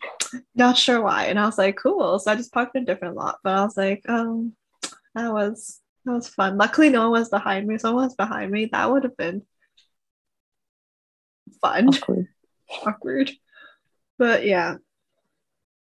Not 0.55 0.77
sure 0.77 1.01
why. 1.01 1.25
And 1.25 1.39
I 1.39 1.45
was 1.45 1.57
like, 1.57 1.77
cool. 1.77 2.19
So 2.19 2.31
I 2.31 2.35
just 2.35 2.53
parked 2.53 2.75
in 2.75 2.83
a 2.83 2.85
different 2.85 3.15
lot. 3.15 3.39
But 3.43 3.57
I 3.57 3.63
was 3.63 3.77
like, 3.77 4.03
um, 4.07 4.53
that 5.15 5.31
was 5.31 5.79
that 6.05 6.11
was 6.13 6.27
fun. 6.27 6.57
Luckily, 6.57 6.89
no 6.89 7.09
one 7.09 7.19
was 7.19 7.29
behind 7.29 7.67
me. 7.67 7.77
Someone 7.77 8.05
was 8.05 8.15
behind 8.15 8.51
me. 8.51 8.69
That 8.71 8.91
would 8.91 9.03
have 9.03 9.17
been 9.17 9.43
fun. 11.61 11.89
Awkward. 11.89 12.27
Awkward. 12.85 13.31
But 14.17 14.45
yeah, 14.45 14.75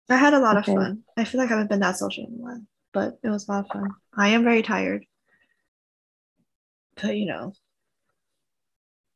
I 0.10 0.18
had 0.18 0.34
a 0.34 0.40
lot 0.40 0.58
okay. 0.58 0.72
of 0.72 0.78
fun. 0.78 1.04
I 1.18 1.24
feel 1.24 1.40
like 1.40 1.50
I 1.50 1.54
haven't 1.54 1.70
been 1.70 1.80
that 1.82 1.98
social 1.98 2.26
in 2.26 2.34
a 2.34 2.38
while, 2.38 2.62
but 2.94 3.20
it 3.24 3.30
was 3.30 3.48
a 3.48 3.52
lot 3.52 3.66
of 3.66 3.72
fun. 3.72 3.92
I 4.16 4.30
am 4.30 4.44
very 4.44 4.62
tired. 4.62 5.06
But 7.02 7.18
you 7.18 7.26
know, 7.28 7.54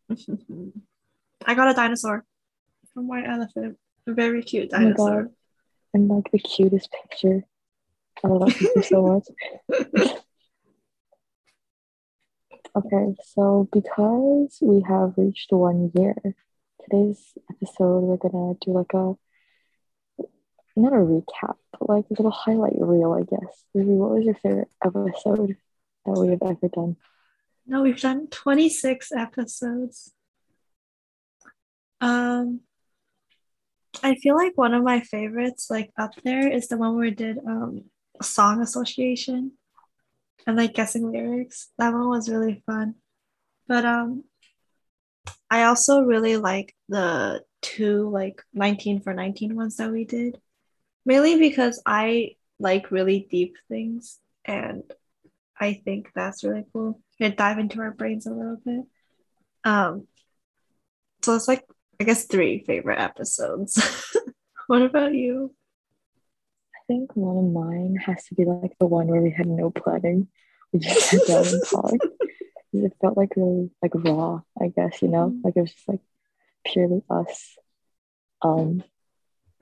I 1.46 1.56
got 1.56 1.70
a 1.70 1.74
dinosaur 1.74 2.26
from 2.94 3.08
White 3.08 3.28
Elephant. 3.28 3.78
A 4.08 4.14
very 4.14 4.44
cute 4.44 4.70
dinosaur. 4.70 5.30
Oh 5.30 5.34
and 5.94 6.08
like 6.08 6.32
the 6.32 6.40
cutest 6.40 6.90
picture. 6.92 7.44
I 8.24 8.28
love 8.28 8.50
that 8.50 8.58
picture 8.58 8.84
so 8.84 9.02
much. 9.70 10.10
Okay, 12.76 13.14
so 13.24 13.70
because 13.72 14.58
we 14.60 14.82
have 14.88 15.14
reached 15.16 15.52
one 15.52 15.92
year, 15.94 16.16
today's 16.82 17.34
episode 17.52 18.00
we're 18.00 18.18
gonna 18.18 18.56
do 18.62 18.72
like 18.72 18.92
a 18.96 19.14
not 20.76 20.94
a 20.94 20.96
recap, 20.96 21.58
but 21.72 21.88
like 21.88 22.06
a 22.06 22.14
little 22.14 22.32
highlight 22.32 22.74
reel, 22.80 23.14
I 23.14 23.22
guess. 23.22 23.66
Ruby, 23.76 23.92
what 23.92 24.10
was 24.10 24.26
your 24.26 24.34
favorite 24.34 24.72
episode 24.84 25.56
that 26.08 26.14
we 26.14 26.30
have 26.30 26.42
ever 26.42 26.68
done? 26.68 26.96
No, 27.68 27.84
we've 27.84 28.02
done 28.02 28.26
26 28.26 29.12
episodes. 29.12 30.12
Um 32.02 32.62
I 34.02 34.16
feel 34.16 34.36
like 34.36 34.58
one 34.58 34.74
of 34.74 34.84
my 34.84 35.02
favorites, 35.02 35.68
like 35.70 35.92
up 35.98 36.14
there, 36.24 36.48
is 36.48 36.68
the 36.68 36.78
one 36.78 36.96
where 36.96 37.06
we 37.06 37.12
did 37.12 37.38
um 37.46 37.86
song 38.22 38.62
association 38.62 39.54
and 40.48 40.58
like 40.58 40.74
guessing 40.74 41.12
lyrics. 41.12 41.70
That 41.78 41.94
one 41.94 42.10
was 42.10 42.30
really 42.30 42.64
fun. 42.66 42.96
But 43.68 43.86
um 43.86 44.24
I 45.50 45.64
also 45.64 46.02
really 46.02 46.38
like 46.38 46.76
the 46.90 47.44
two 47.62 48.10
like 48.10 48.42
19 48.54 49.02
for 49.02 49.14
19 49.14 49.56
ones 49.56 49.78
that 49.78 49.92
we 49.92 50.06
did. 50.06 50.40
Mainly 51.06 51.38
because 51.38 51.82
I 51.86 52.36
like 52.60 52.92
really 52.92 53.28
deep 53.30 53.56
things 53.68 54.20
and 54.46 54.84
I 55.60 55.82
think 55.86 56.10
that's 56.16 56.44
really 56.44 56.66
cool. 56.74 57.00
To 57.22 57.30
dive 57.30 57.60
into 57.60 57.80
our 57.82 57.92
brains 57.92 58.26
a 58.26 58.32
little 58.32 58.58
bit. 58.66 58.86
Um 59.64 60.08
so 61.22 61.36
it's 61.36 61.48
like 61.48 61.64
I 62.04 62.06
guess 62.06 62.26
three 62.26 62.66
favorite 62.68 63.00
episodes. 63.00 63.82
what 64.68 64.82
about 64.82 65.14
you? 65.14 65.56
I 66.76 66.80
think 66.86 67.16
one 67.16 67.38
of 67.38 67.50
mine 67.50 67.96
has 67.96 68.26
to 68.26 68.36
be 68.36 68.44
like 68.44 68.74
the 68.78 68.88
one 68.88 69.08
where 69.08 69.22
we 69.22 69.32
had 69.32 69.48
no 69.48 69.72
planning. 69.72 70.28
We 70.74 70.80
just 70.80 71.00
sat 71.00 71.26
down 71.26 71.48
and 71.48 71.64
talked. 71.70 72.06
It 72.74 72.92
felt 73.00 73.16
like 73.16 73.38
really 73.38 73.72
like 73.82 73.94
raw, 73.96 74.42
I 74.62 74.68
guess, 74.68 75.02
you 75.02 75.08
know? 75.08 75.34
Like 75.46 75.56
it 75.56 75.62
was 75.62 75.72
just 75.72 75.88
like 75.88 76.02
purely 76.66 77.04
us 77.10 77.56
um 78.42 78.84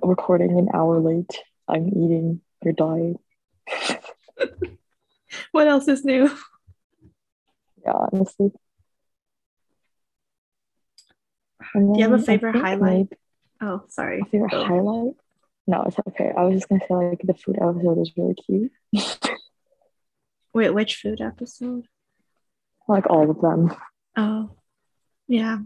recording 0.01 0.57
an 0.57 0.69
hour 0.73 0.99
late. 0.99 1.37
I'm 1.67 1.89
eating, 1.89 2.41
you're 2.63 2.73
dying. 2.73 3.19
what 5.51 5.67
else 5.67 5.87
is 5.87 6.03
new? 6.03 6.35
Yeah, 7.85 8.07
honestly. 8.11 8.51
Do 11.73 11.93
you 11.95 12.03
have 12.03 12.13
a 12.13 12.23
favorite 12.23 12.55
highlight? 12.55 13.09
oh, 13.61 13.83
sorry. 13.89 14.21
favorite 14.31 14.53
oh. 14.53 14.65
highlight? 14.65 15.13
No, 15.67 15.83
it's 15.83 15.97
okay. 16.07 16.31
I 16.35 16.43
was 16.43 16.55
just 16.55 16.69
gonna 16.69 16.81
say 16.81 16.93
like 16.93 17.21
the 17.23 17.33
food 17.33 17.57
episode 17.57 17.97
was 17.97 18.11
really 18.17 18.35
cute. 18.35 18.71
Wait, 20.53 20.73
which 20.73 20.95
food 20.97 21.21
episode? 21.21 21.85
Like 22.87 23.09
all 23.09 23.29
of 23.29 23.39
them. 23.41 23.73
Oh, 24.17 24.51
yeah. 25.27 25.59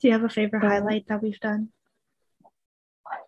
Do 0.00 0.08
you 0.08 0.12
have 0.12 0.24
a 0.24 0.28
favorite 0.28 0.64
Uh, 0.64 0.68
highlight 0.68 1.06
that 1.08 1.22
we've 1.22 1.38
done? 1.40 1.68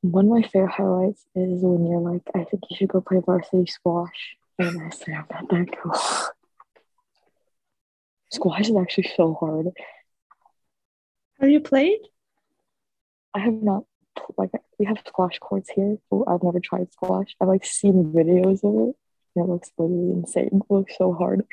One 0.03 0.27
of 0.27 0.31
my 0.31 0.43
favorite 0.43 0.73
highlights 0.73 1.25
is 1.35 1.63
when 1.63 1.87
you're 1.87 2.01
like, 2.01 2.23
I 2.35 2.45
think 2.45 2.65
you 2.71 2.77
should 2.77 2.89
go 2.89 3.01
play 3.01 3.21
varsity 3.25 3.67
squash. 3.67 4.37
And 4.59 4.83
I 4.83 4.91
say, 4.91 5.13
I'm 5.13 5.27
not 5.31 5.49
that 5.49 5.79
cool. 5.81 5.95
Squash 8.31 8.69
is 8.69 8.77
actually 8.77 9.11
so 9.17 9.35
hard. 9.35 9.69
Have 11.41 11.51
you 11.51 11.61
played? 11.61 11.99
I 13.35 13.41
have 13.41 13.55
not, 13.55 13.85
like, 14.37 14.51
we 14.79 14.87
have 14.87 14.99
squash 15.07 15.39
courts 15.39 15.71
here, 15.71 15.99
but 16.11 16.25
I've 16.29 16.43
never 16.43 16.61
tried 16.61 16.93
squash. 16.93 17.35
I've 17.41 17.49
like 17.49 17.65
seen 17.65 18.13
videos 18.13 18.63
of 18.65 18.89
it. 18.91 18.97
And 19.37 19.45
it 19.45 19.49
looks 19.49 19.71
literally 19.79 20.11
insane. 20.11 20.51
It 20.53 20.73
looks 20.73 20.97
so 20.99 21.13
hard. 21.13 21.45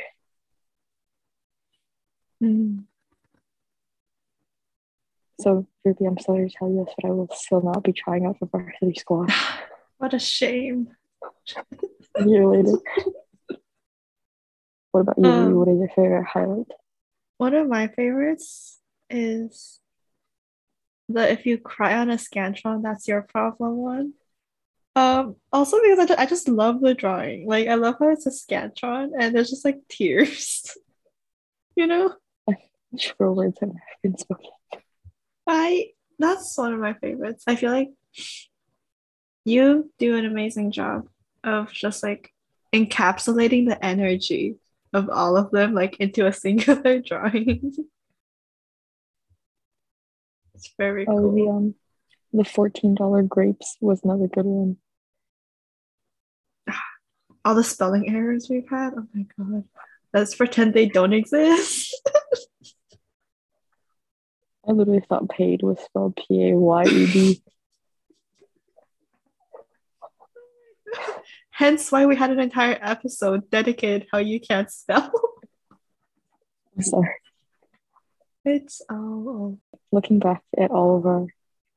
Mm. 2.41 2.83
So, 5.39 5.67
Ruby, 5.85 6.05
I'm 6.05 6.19
sorry 6.19 6.49
to 6.49 6.55
tell 6.55 6.69
you 6.69 6.83
this, 6.85 6.93
but 6.99 7.07
I 7.07 7.11
will 7.11 7.29
still 7.33 7.61
not 7.61 7.83
be 7.83 7.93
trying 7.93 8.25
out 8.25 8.39
for 8.39 8.47
varsity 8.47 8.95
squash 8.99 9.35
What 9.97 10.13
a 10.13 10.19
shame. 10.19 10.89
a 12.15 12.25
year 12.27 12.45
later. 12.47 12.77
What 14.97 15.01
about 15.01 15.17
you? 15.19 15.29
Um, 15.29 15.53
what 15.53 15.67
is 15.67 15.77
your 15.77 15.89
favorite 15.89 16.25
highlight? 16.25 16.71
One 17.37 17.53
of 17.53 17.67
my 17.67 17.87
favorites 17.87 18.79
is 19.11 19.79
the 21.07 21.31
if 21.31 21.45
you 21.45 21.59
cry 21.59 21.99
on 21.99 22.09
a 22.09 22.15
scantron, 22.15 22.81
that's 22.81 23.07
your 23.07 23.21
problem 23.21 23.77
one. 23.77 24.13
Um, 24.95 25.35
also 25.53 25.79
because 25.83 25.99
I, 25.99 26.05
ju- 26.07 26.15
I 26.17 26.25
just 26.25 26.49
love 26.49 26.81
the 26.81 26.95
drawing. 26.95 27.47
Like 27.47 27.67
I 27.67 27.75
love 27.75 27.97
how 27.99 28.09
it's 28.09 28.25
a 28.25 28.31
scantron 28.31 29.11
and 29.19 29.35
there's 29.35 29.51
just 29.51 29.65
like 29.65 29.79
tears. 29.89 30.75
You 31.75 31.85
know? 31.85 32.15
True 32.99 33.33
words 33.33 33.59
have 33.59 33.69
been 34.01 34.17
spoken. 34.17 34.49
I 35.45 35.89
that's 36.17 36.57
one 36.57 36.73
of 36.73 36.79
my 36.79 36.95
favorites. 36.95 37.43
I 37.45 37.55
feel 37.55 37.71
like 37.71 37.91
you 39.45 39.91
do 39.99 40.15
an 40.15 40.25
amazing 40.25 40.71
job 40.71 41.07
of 41.43 41.71
just 41.71 42.01
like 42.01 42.33
encapsulating 42.73 43.67
the 43.67 43.85
energy 43.85 44.55
of 44.93 45.09
all 45.09 45.37
of 45.37 45.51
them 45.51 45.73
like 45.73 45.97
into 45.99 46.25
a 46.25 46.33
singular 46.33 46.99
drawing. 47.05 47.73
it's 50.53 50.73
very 50.77 51.05
Oh, 51.07 51.33
the 51.33 51.49
um, 51.49 51.75
the 52.33 52.45
fourteen 52.45 52.95
dollar 52.95 53.21
grapes 53.23 53.77
was 53.81 54.01
another 54.03 54.27
good 54.27 54.45
one. 54.45 54.77
All 57.45 57.55
the 57.55 57.63
spelling 57.63 58.09
errors 58.09 58.47
we've 58.49 58.69
had. 58.69 58.93
Oh 58.97 59.07
my 59.13 59.25
god. 59.37 59.63
Let's 60.13 60.35
pretend 60.35 60.73
they 60.73 60.87
don't 60.87 61.13
exist. 61.13 61.95
I 64.67 64.71
literally 64.71 65.03
thought 65.07 65.29
paid 65.29 65.61
was 65.63 65.79
spelled 65.79 66.17
P 66.17 66.49
A 66.49 66.57
Y 66.57 66.83
E 66.85 67.11
D. 67.11 67.43
Hence 71.57 71.91
why 71.91 72.05
we 72.05 72.15
had 72.15 72.29
an 72.29 72.39
entire 72.39 72.77
episode 72.79 73.49
dedicated 73.49 74.05
how 74.11 74.19
you 74.19 74.39
can't 74.39 74.69
spell. 74.69 75.11
I'm 76.75 76.83
sorry. 76.83 77.15
It's 78.45 78.83
oh 78.91 79.57
Looking 79.91 80.19
back 80.19 80.43
at 80.55 80.69
all 80.69 80.97
of 80.97 81.05
our 81.07 81.25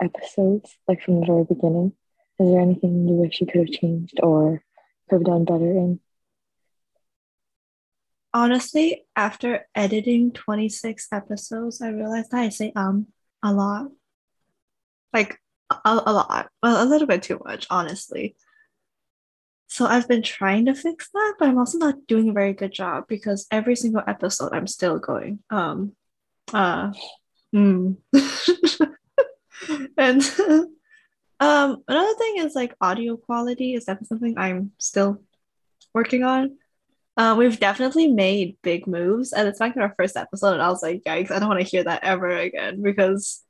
episodes, 0.02 0.76
like 0.86 1.00
from 1.02 1.20
the 1.20 1.26
very 1.26 1.44
beginning, 1.44 1.94
is 2.38 2.50
there 2.50 2.60
anything 2.60 3.08
you 3.08 3.14
wish 3.14 3.40
you 3.40 3.46
could 3.46 3.68
have 3.68 3.80
changed 3.80 4.20
or 4.22 4.62
could 5.08 5.16
have 5.16 5.24
done 5.24 5.46
better 5.46 5.70
in? 5.70 5.98
honestly, 8.34 9.06
after 9.16 9.66
editing 9.74 10.30
26 10.30 11.08
episodes, 11.10 11.80
I 11.80 11.88
realized 11.88 12.32
that 12.32 12.40
I 12.40 12.50
say 12.50 12.70
um 12.76 13.06
a 13.42 13.50
lot. 13.50 13.86
Like 15.14 15.40
a, 15.70 15.78
a 15.86 16.12
lot. 16.12 16.50
Well, 16.62 16.84
a 16.84 16.86
little 16.86 17.08
bit 17.08 17.22
too 17.22 17.40
much, 17.42 17.66
honestly. 17.70 18.36
So 19.70 19.86
I've 19.86 20.08
been 20.08 20.22
trying 20.22 20.66
to 20.66 20.74
fix 20.74 21.08
that, 21.14 21.34
but 21.38 21.48
I'm 21.48 21.56
also 21.56 21.78
not 21.78 22.08
doing 22.08 22.30
a 22.30 22.32
very 22.32 22.54
good 22.54 22.72
job 22.72 23.04
because 23.08 23.46
every 23.52 23.76
single 23.76 24.02
episode 24.04 24.52
I'm 24.52 24.66
still 24.66 24.98
going. 24.98 25.38
Um 25.48 25.92
uh 26.52 26.92
mm. 27.54 27.96
and 29.96 30.22
um 31.40 31.84
another 31.86 32.14
thing 32.18 32.38
is 32.38 32.56
like 32.56 32.74
audio 32.80 33.16
quality 33.16 33.74
is 33.74 33.84
definitely 33.84 34.06
something 34.08 34.34
I'm 34.36 34.72
still 34.78 35.22
working 35.94 36.24
on. 36.24 36.58
Uh, 37.16 37.36
we've 37.38 37.60
definitely 37.60 38.08
made 38.08 38.56
big 38.62 38.86
moves, 38.86 39.32
and 39.32 39.46
it's 39.46 39.58
back 39.58 39.76
our 39.76 39.94
first 39.96 40.16
episode, 40.16 40.54
and 40.54 40.62
I 40.62 40.68
was 40.68 40.82
like, 40.82 41.02
"Yikes! 41.04 41.30
I 41.30 41.38
don't 41.38 41.48
want 41.48 41.60
to 41.60 41.66
hear 41.66 41.84
that 41.84 42.02
ever 42.02 42.30
again 42.30 42.82
because, 42.82 43.42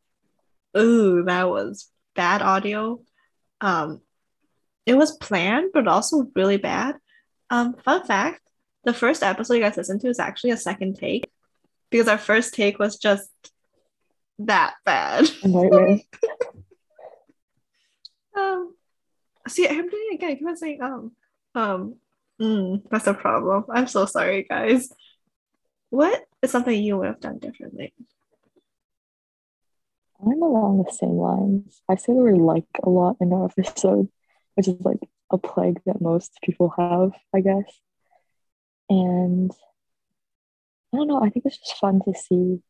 ooh, 0.76 1.22
that 1.24 1.48
was 1.48 1.88
bad 2.16 2.42
audio." 2.42 3.00
Um, 3.60 4.00
it 4.86 4.94
was 4.94 5.16
planned, 5.16 5.70
but 5.72 5.88
also 5.88 6.26
really 6.34 6.56
bad. 6.56 6.96
Um, 7.50 7.74
fun 7.84 8.04
fact: 8.04 8.40
the 8.84 8.94
first 8.94 9.22
episode 9.22 9.54
you 9.54 9.60
guys 9.60 9.76
listened 9.76 10.00
to 10.02 10.08
is 10.08 10.18
actually 10.18 10.50
a 10.50 10.56
second 10.56 10.96
take 10.96 11.30
because 11.90 12.08
our 12.08 12.18
first 12.18 12.54
take 12.54 12.78
was 12.78 12.96
just 12.96 13.30
that 14.38 14.74
bad. 14.84 15.28
Um, 18.36 18.74
see, 19.48 19.66
I'm 19.68 19.88
doing 19.88 20.08
it 20.12 20.14
again. 20.14 20.30
I 20.30 20.34
keep 20.36 20.46
on 20.46 20.56
saying 20.56 20.82
um, 20.82 21.12
um, 21.54 21.96
mm, 22.40 22.82
that's 22.90 23.06
a 23.06 23.14
problem. 23.14 23.64
I'm 23.68 23.86
so 23.86 24.06
sorry, 24.06 24.46
guys. 24.48 24.92
What 25.90 26.22
is 26.42 26.50
something 26.50 26.80
you 26.80 26.96
would 26.96 27.08
have 27.08 27.20
done 27.20 27.38
differently? 27.38 27.92
I'm 30.22 30.42
along 30.42 30.84
the 30.84 30.92
same 30.92 31.16
lines. 31.16 31.80
I 31.88 31.96
say 31.96 32.12
the 32.12 32.20
word 32.20 32.38
like 32.38 32.66
a 32.82 32.88
lot 32.88 33.16
in 33.20 33.32
our 33.32 33.46
episode, 33.46 34.08
which 34.60 34.68
is 34.68 34.80
like 34.84 35.00
a 35.30 35.38
plague 35.38 35.80
that 35.86 36.02
most 36.02 36.38
people 36.42 36.68
have, 36.76 37.12
I 37.34 37.40
guess. 37.40 37.80
And 38.90 39.50
I 40.92 40.98
don't 40.98 41.08
know, 41.08 41.22
I 41.22 41.30
think 41.30 41.46
it's 41.46 41.56
just 41.56 41.78
fun 41.78 42.02
to 42.04 42.12
see 42.12 42.60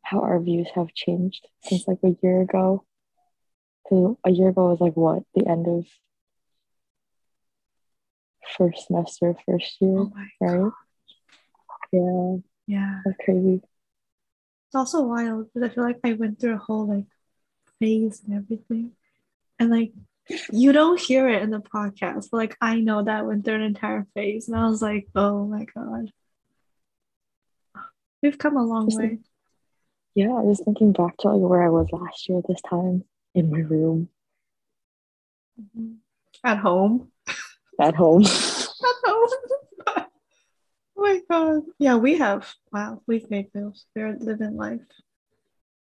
how 0.00 0.20
our 0.20 0.40
views 0.40 0.68
have 0.74 0.94
changed 0.94 1.46
since 1.62 1.86
like 1.86 1.98
a 2.02 2.16
year 2.22 2.40
ago. 2.40 2.86
So 3.90 4.18
a 4.24 4.30
year 4.30 4.48
ago 4.48 4.70
was 4.70 4.80
like 4.80 4.96
what? 4.96 5.24
The 5.34 5.46
end 5.46 5.66
of 5.68 5.84
first 8.56 8.86
semester, 8.86 9.34
first 9.44 9.76
year, 9.82 9.98
Oh 9.98 10.12
right? 10.40 10.62
god. 10.62 10.72
Yeah, 11.92 12.36
Yeah. 12.66 13.00
that's 13.04 13.18
crazy. 13.22 13.60
It's 14.68 14.74
also 14.74 15.02
wild 15.02 15.52
because 15.52 15.70
I 15.70 15.74
feel 15.74 15.84
like 15.84 15.98
I 16.02 16.14
went 16.14 16.40
through 16.40 16.54
a 16.54 16.58
whole 16.58 16.88
like 16.88 17.04
phase 17.78 18.22
and 18.24 18.36
everything. 18.38 18.92
And 19.58 19.68
like 19.70 19.92
you 20.52 20.72
don't 20.72 21.00
hear 21.00 21.28
it 21.28 21.42
in 21.42 21.50
the 21.50 21.60
podcast, 21.60 22.28
but 22.30 22.36
like 22.38 22.56
I 22.60 22.80
know 22.80 23.02
that 23.04 23.26
went 23.26 23.44
through 23.44 23.56
an 23.56 23.62
entire 23.62 24.06
phase 24.14 24.48
and 24.48 24.56
I 24.56 24.68
was 24.68 24.82
like, 24.82 25.06
oh 25.14 25.46
my 25.46 25.64
god. 25.74 26.10
We've 28.22 28.38
come 28.38 28.56
a 28.56 28.64
long 28.64 28.88
Just 28.88 28.98
way. 28.98 29.18
Yeah, 30.14 30.42
just 30.48 30.64
thinking 30.64 30.92
back 30.92 31.16
to 31.18 31.28
like 31.28 31.48
where 31.48 31.62
I 31.62 31.68
was 31.68 31.88
last 31.92 32.28
year 32.28 32.38
at 32.38 32.46
this 32.48 32.60
time 32.62 33.04
in 33.34 33.50
my 33.50 33.58
room 33.58 34.08
Mhm. 35.60 35.96
At 36.44 36.58
home. 36.58 37.10
at 37.80 37.94
home. 37.94 38.22
At 38.26 38.96
home. 39.04 39.28
oh 39.86 40.06
my 40.96 41.20
god. 41.30 41.62
Yeah, 41.78 41.96
we 41.96 42.18
have 42.18 42.52
wow, 42.72 43.00
we've 43.06 43.30
made 43.30 43.54
moves. 43.54 43.86
We're 43.94 44.16
living 44.18 44.56
life. 44.56 44.80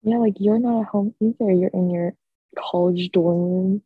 Yeah, 0.04 0.17
like 0.17 0.36
you're 0.39 0.60
not 0.60 0.82
at 0.82 0.88
home 0.88 1.13
either. 1.21 1.51
You're 1.51 1.69
in 1.69 1.89
your 1.89 2.15
college 2.58 3.12
dorm 3.12 3.38
room. 3.38 3.84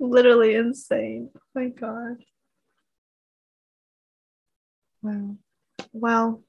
Literally 0.00 0.54
insane. 0.54 1.30
Oh 1.34 1.40
my 1.54 1.68
god. 1.68 2.16
Wow. 5.02 5.36
Well, 5.92 6.42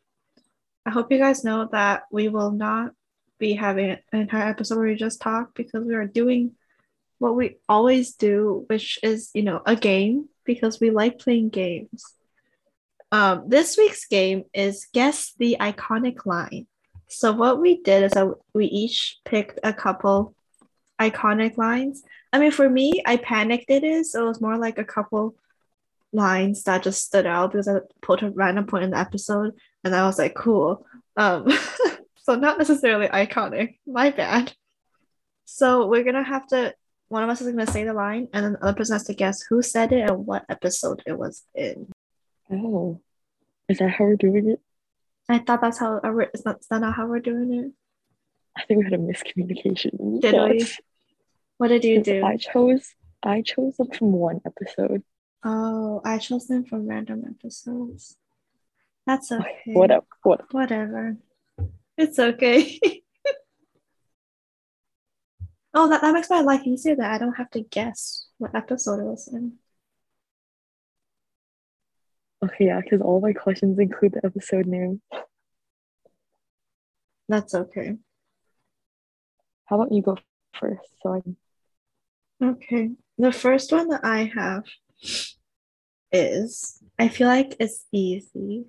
I 0.86 0.92
hope 0.92 1.12
you 1.12 1.18
guys 1.18 1.44
know 1.44 1.68
that 1.72 2.04
we 2.12 2.30
will 2.30 2.52
not 2.52 2.92
be 3.38 3.54
having 3.54 3.92
an 3.92 4.00
entire 4.12 4.50
episode 4.50 4.78
where 4.78 4.88
we 4.88 4.96
just 4.96 5.22
talk 5.22 5.54
because 5.56 5.84
we 5.84 5.96
are 5.96 6.08
doing 6.08 6.56
what 7.20 7.36
we 7.36 7.58
always 7.68 8.16
do, 8.16 8.66
which 8.68 9.00
is, 9.04 9.30
you 9.34 9.44
know, 9.44 9.62
a 9.66 9.76
game 9.76 10.30
because 10.46 10.80
we 10.80 10.90
like 10.90 11.20
playing 11.20 11.50
games. 11.50 12.04
Um, 13.12 13.46
this 13.48 13.78
week's 13.78 14.06
game 14.06 14.44
is 14.54 14.88
guess 14.94 15.34
the 15.38 15.58
iconic 15.60 16.26
line. 16.26 16.68
So 17.08 17.32
what 17.32 17.60
we 17.60 17.82
did 17.82 18.04
is 18.04 18.12
that 18.12 18.28
we 18.54 18.66
each 18.66 19.18
picked 19.26 19.60
a 19.64 19.74
couple 19.74 20.36
iconic 21.00 21.58
lines. 21.58 22.04
I 22.32 22.39
mean, 22.39 22.52
for 22.52 22.70
me, 22.70 23.02
I 23.06 23.18
panicked 23.18 23.70
it 23.70 23.84
is. 23.84 24.12
So 24.12 24.26
it 24.26 24.28
was 24.28 24.42
more 24.42 24.58
like 24.58 24.78
a 24.78 24.84
couple 24.84 25.36
lines 26.12 26.63
that 26.63 26.84
just 26.84 27.04
stood 27.04 27.26
out 27.26 27.52
because 27.52 27.68
I 27.68 27.80
put 28.02 28.22
a 28.22 28.30
random 28.30 28.65
point 28.65 28.84
in 28.84 28.92
the 28.92 28.98
episode 28.98 29.54
and 29.84 29.96
I 29.96 30.06
was 30.06 30.18
like, 30.18 30.36
cool. 30.36 30.86
Um, 31.18 31.52
so 32.24 32.36
not 32.36 32.58
necessarily 32.58 33.08
iconic. 33.08 33.78
My 33.86 34.12
bad. 34.12 34.54
So 35.46 35.88
we're 35.88 36.04
gonna 36.04 36.24
have 36.24 36.48
to 36.48 36.76
one 37.08 37.24
of 37.24 37.30
us 37.30 37.42
is 37.42 37.52
gonna 37.52 37.65
say 37.65 37.84
the 37.84 37.94
line 37.94 38.28
and 38.34 38.46
then 38.46 38.54
the 38.54 38.63
other 38.63 38.78
person 38.78 38.94
has 38.94 39.06
to 39.06 39.15
guess 39.15 39.42
who 39.42 39.63
said 39.63 39.92
it 39.92 40.10
and 40.10 40.26
what 40.26 40.46
episode 40.48 41.02
it 41.08 41.18
was 41.18 41.44
in. 41.56 41.88
Oh, 42.52 43.02
is 43.68 43.80
that 43.80 43.89
how 43.89 44.06
we're 44.06 44.15
doing 44.15 44.50
it? 44.50 44.62
I 45.28 45.39
thought 45.39 45.62
that's 45.62 45.80
how 45.80 46.00
that 46.00 46.68
not 46.72 46.94
how 46.96 47.08
we're 47.08 47.20
doing 47.20 47.54
it? 47.54 47.72
I 48.56 48.65
think 48.65 48.80
we 48.80 48.84
had 48.84 48.94
a 48.94 48.98
miscommunication. 48.98 50.22
Did 50.22 50.34
we? 50.34 50.68
What 51.60 51.67
did 51.67 51.84
you 51.84 52.02
do? 52.02 52.24
I 52.24 52.38
chose 52.38 52.95
I 53.22 53.41
chose 53.41 53.76
them 53.76 53.91
from 53.91 54.13
one 54.13 54.39
episode. 54.45 55.04
Oh, 55.43 56.02
I 56.06 56.17
chose 56.17 56.48
them 56.48 56.63
from 56.63 56.88
random 56.88 57.26
episodes. 57.30 58.15
That's 59.06 59.30
okay. 59.30 59.62
Whatever. 59.67 60.06
What 60.24 60.54
Whatever. 60.54 61.17
It's 61.98 62.17
okay. 62.17 62.80
oh, 65.74 65.89
that, 65.89 66.00
that 66.02 66.13
makes 66.13 66.30
my 66.30 66.39
life 66.39 66.62
easier 66.65 66.95
that 66.95 67.12
I 67.12 67.17
don't 67.17 67.36
have 67.36 67.50
to 67.52 67.60
guess 67.60 68.28
what 68.38 68.56
episode 68.56 69.02
it 69.02 69.06
was 69.06 69.28
in. 69.28 69.58
okay, 72.41 72.67
yeah, 72.67 72.80
because 72.80 73.02
all 73.02 73.19
my 73.19 73.34
questions 73.34 73.78
include 73.80 74.13
the 74.13 74.26
episode 74.26 74.65
name. 74.65 75.02
That's 77.28 77.54
okay. 77.54 77.98
How 79.65 79.76
about 79.76 79.91
you 79.91 80.02
go 80.02 80.17
first? 80.58 80.88
So 81.04 81.15
I 81.15 81.22
Okay. 82.41 82.91
The 83.17 83.32
first 83.32 83.71
one 83.71 83.89
that 83.89 84.06
I 84.06 84.32
have 84.34 84.63
is 86.12 86.82
I 86.97 87.10
feel 87.10 87.28
like 87.28 87.56
it's 87.60 87.86
easy. 87.91 88.65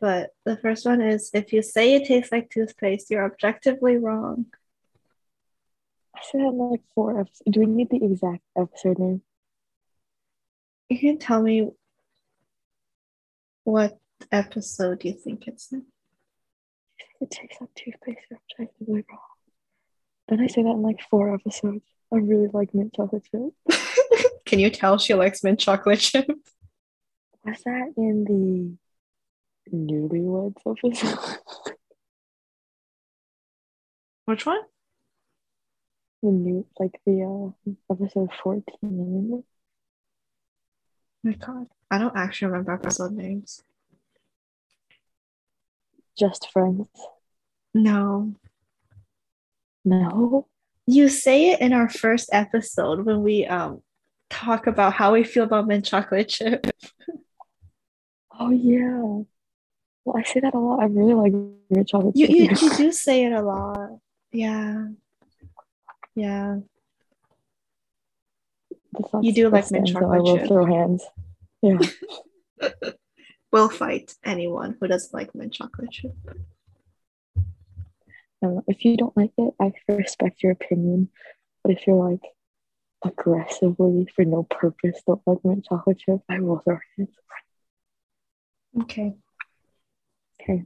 But 0.00 0.30
the 0.44 0.56
first 0.56 0.86
one 0.86 1.02
is 1.02 1.30
if 1.34 1.52
you 1.52 1.62
say 1.62 1.94
it 1.94 2.06
tastes 2.06 2.32
like 2.32 2.50
toothpaste, 2.50 3.10
you're 3.10 3.24
objectively 3.24 3.96
wrong. 3.96 4.46
I 6.16 6.20
said 6.22 6.40
that 6.40 6.48
in 6.48 6.58
like 6.58 6.82
four 6.94 7.20
episodes. 7.20 7.42
Do 7.50 7.60
we 7.60 7.66
need 7.66 7.90
the 7.90 8.02
exact 8.02 8.42
episode 8.56 8.98
name? 8.98 9.22
You 10.88 10.98
can 10.98 11.18
tell 11.18 11.42
me 11.42 11.70
what 13.64 13.98
episode 14.32 15.04
you 15.04 15.12
think 15.12 15.46
it's 15.46 15.70
in. 15.70 15.84
It 17.20 17.30
tastes 17.30 17.60
like 17.60 17.74
toothpaste 17.74 18.26
or 18.30 18.40
objectively 18.50 19.04
wrong. 19.08 19.20
Then 20.28 20.40
I 20.40 20.46
say 20.46 20.62
that 20.62 20.70
in 20.70 20.82
like 20.82 21.00
four 21.10 21.34
episodes. 21.34 21.84
I 22.12 22.16
really 22.16 22.48
like 22.52 22.74
mint 22.74 22.94
chocolate 22.94 23.24
chip. 23.30 23.52
Can 24.46 24.58
you 24.58 24.70
tell 24.70 24.98
she 24.98 25.14
likes 25.14 25.44
mint 25.44 25.60
chocolate 25.60 26.00
chip? 26.00 26.28
Was 27.44 27.62
that 27.64 27.92
in 27.96 28.24
the 28.24 29.76
newlyweds 29.76 30.56
episode? 30.66 31.38
Which 34.26 34.46
one? 34.46 34.60
the 36.22 36.30
new 36.30 36.66
like 36.78 37.00
the 37.06 37.22
uh 37.22 37.70
episode 37.92 38.30
14. 38.42 39.42
my 41.24 41.32
god. 41.32 41.66
I 41.90 41.98
don't 41.98 42.16
actually 42.16 42.48
remember 42.48 42.72
episode 42.72 43.12
names. 43.12 43.62
Just 46.18 46.50
friends. 46.50 46.88
No. 47.74 48.34
No. 49.84 50.46
You 50.86 51.08
say 51.08 51.50
it 51.52 51.60
in 51.60 51.72
our 51.72 51.88
first 51.88 52.30
episode 52.32 53.04
when 53.06 53.22
we 53.22 53.46
um 53.46 53.82
talk 54.28 54.66
about 54.66 54.92
how 54.94 55.12
we 55.12 55.24
feel 55.24 55.44
about 55.44 55.66
mint 55.66 55.84
chocolate 55.84 56.28
chip. 56.28 56.66
Oh 58.42 58.48
yeah. 58.50 58.96
Well, 60.04 60.16
I 60.16 60.22
say 60.22 60.40
that 60.40 60.54
a 60.54 60.58
lot. 60.58 60.80
I 60.80 60.86
really 60.86 61.12
like 61.12 61.32
mint 61.68 61.86
chocolate 61.88 62.16
You, 62.16 62.26
chip. 62.26 62.36
you 62.62 62.68
you 62.70 62.76
do 62.76 62.90
say 62.92 63.24
it 63.26 63.32
a 63.32 63.42
lot. 63.42 63.98
Yeah. 64.32 64.86
Yeah. 66.14 66.56
You 69.20 69.32
do 69.34 69.50
like 69.50 69.70
mint 69.70 69.88
end, 69.88 69.88
so 69.88 69.92
chocolate 70.00 70.18
I 70.18 70.22
will 70.22 70.38
chip. 70.38 70.48
throw 70.48 70.64
hands. 70.64 71.04
Yeah. 71.60 71.78
We'll 73.52 73.68
fight 73.68 74.14
anyone 74.24 74.76
who 74.80 74.86
doesn't 74.86 75.12
like 75.12 75.34
mint 75.34 75.52
chocolate 75.52 75.90
chip. 75.90 76.14
Um, 78.42 78.62
if 78.66 78.84
you 78.84 78.96
don't 78.96 79.16
like 79.16 79.32
it, 79.36 79.54
I 79.60 79.72
respect 79.88 80.42
your 80.42 80.52
opinion. 80.52 81.10
But 81.62 81.72
if 81.72 81.86
you're 81.86 82.10
like 82.10 82.22
aggressively 83.04 84.06
for 84.14 84.24
no 84.24 84.44
purpose 84.44 85.00
don't 85.06 85.20
like 85.26 85.44
mint 85.44 85.66
chocolate 85.68 85.98
chip, 85.98 86.20
I 86.28 86.40
will 86.40 86.60
throw 86.60 86.78
hands. 86.96 87.10
Okay. 88.82 89.14
Okay. 90.40 90.64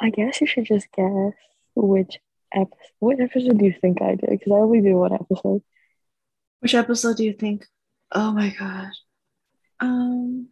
I 0.00 0.10
guess 0.10 0.40
you 0.40 0.46
should 0.46 0.66
just 0.66 0.90
guess 0.92 1.32
which 1.74 2.18
episode. 2.52 2.76
What 2.98 3.20
episode 3.20 3.58
do 3.58 3.64
you 3.64 3.74
think 3.80 4.02
I 4.02 4.16
did? 4.16 4.30
Because 4.30 4.52
I 4.52 4.56
only 4.56 4.80
did 4.80 4.94
one 4.94 5.12
episode. 5.12 5.62
Which 6.60 6.74
episode 6.74 7.16
do 7.16 7.24
you 7.24 7.32
think? 7.32 7.66
Oh 8.12 8.32
my 8.32 8.54
god. 8.58 8.90
Um 9.80 10.48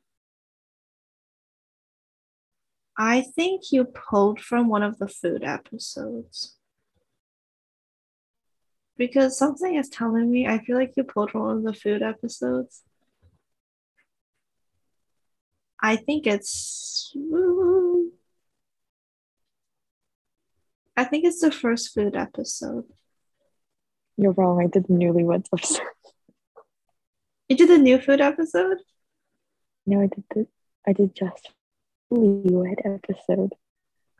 I 3.05 3.23
think 3.35 3.73
you 3.73 3.83
pulled 3.85 4.39
from 4.39 4.69
one 4.69 4.85
of 4.85 4.99
the 5.01 5.09
food 5.09 5.43
episodes. 5.43 6.57
Because 8.97 9.37
something 9.37 9.75
is 9.75 9.89
telling 9.89 10.31
me 10.31 10.47
I 10.47 10.59
feel 10.61 10.77
like 10.77 10.93
you 10.97 11.03
pulled 11.03 11.33
from 11.33 11.41
one 11.41 11.57
of 11.57 11.65
the 11.65 11.75
food 11.75 12.01
episodes. 12.01 12.83
I 15.83 15.97
think 15.97 16.29
it's 16.29 17.13
I 20.97 21.03
think 21.03 21.25
it's 21.25 21.41
the 21.41 21.51
first 21.51 21.93
food 21.93 22.15
episode. 22.15 22.85
You're 24.17 24.31
wrong. 24.31 24.63
I 24.63 24.69
did 24.69 24.87
the 24.87 24.95
newlyweds 24.95 25.49
episode. 25.53 25.83
You 27.49 27.57
did 27.57 27.69
the 27.69 27.79
new 27.79 28.01
food 28.01 28.21
episode? 28.21 28.79
No, 29.87 30.03
I 30.03 30.07
did 30.07 30.23
the. 30.33 30.47
I 30.87 30.93
did 30.93 31.17
just 31.17 31.51
newlywed 32.13 32.81
episode. 32.85 33.53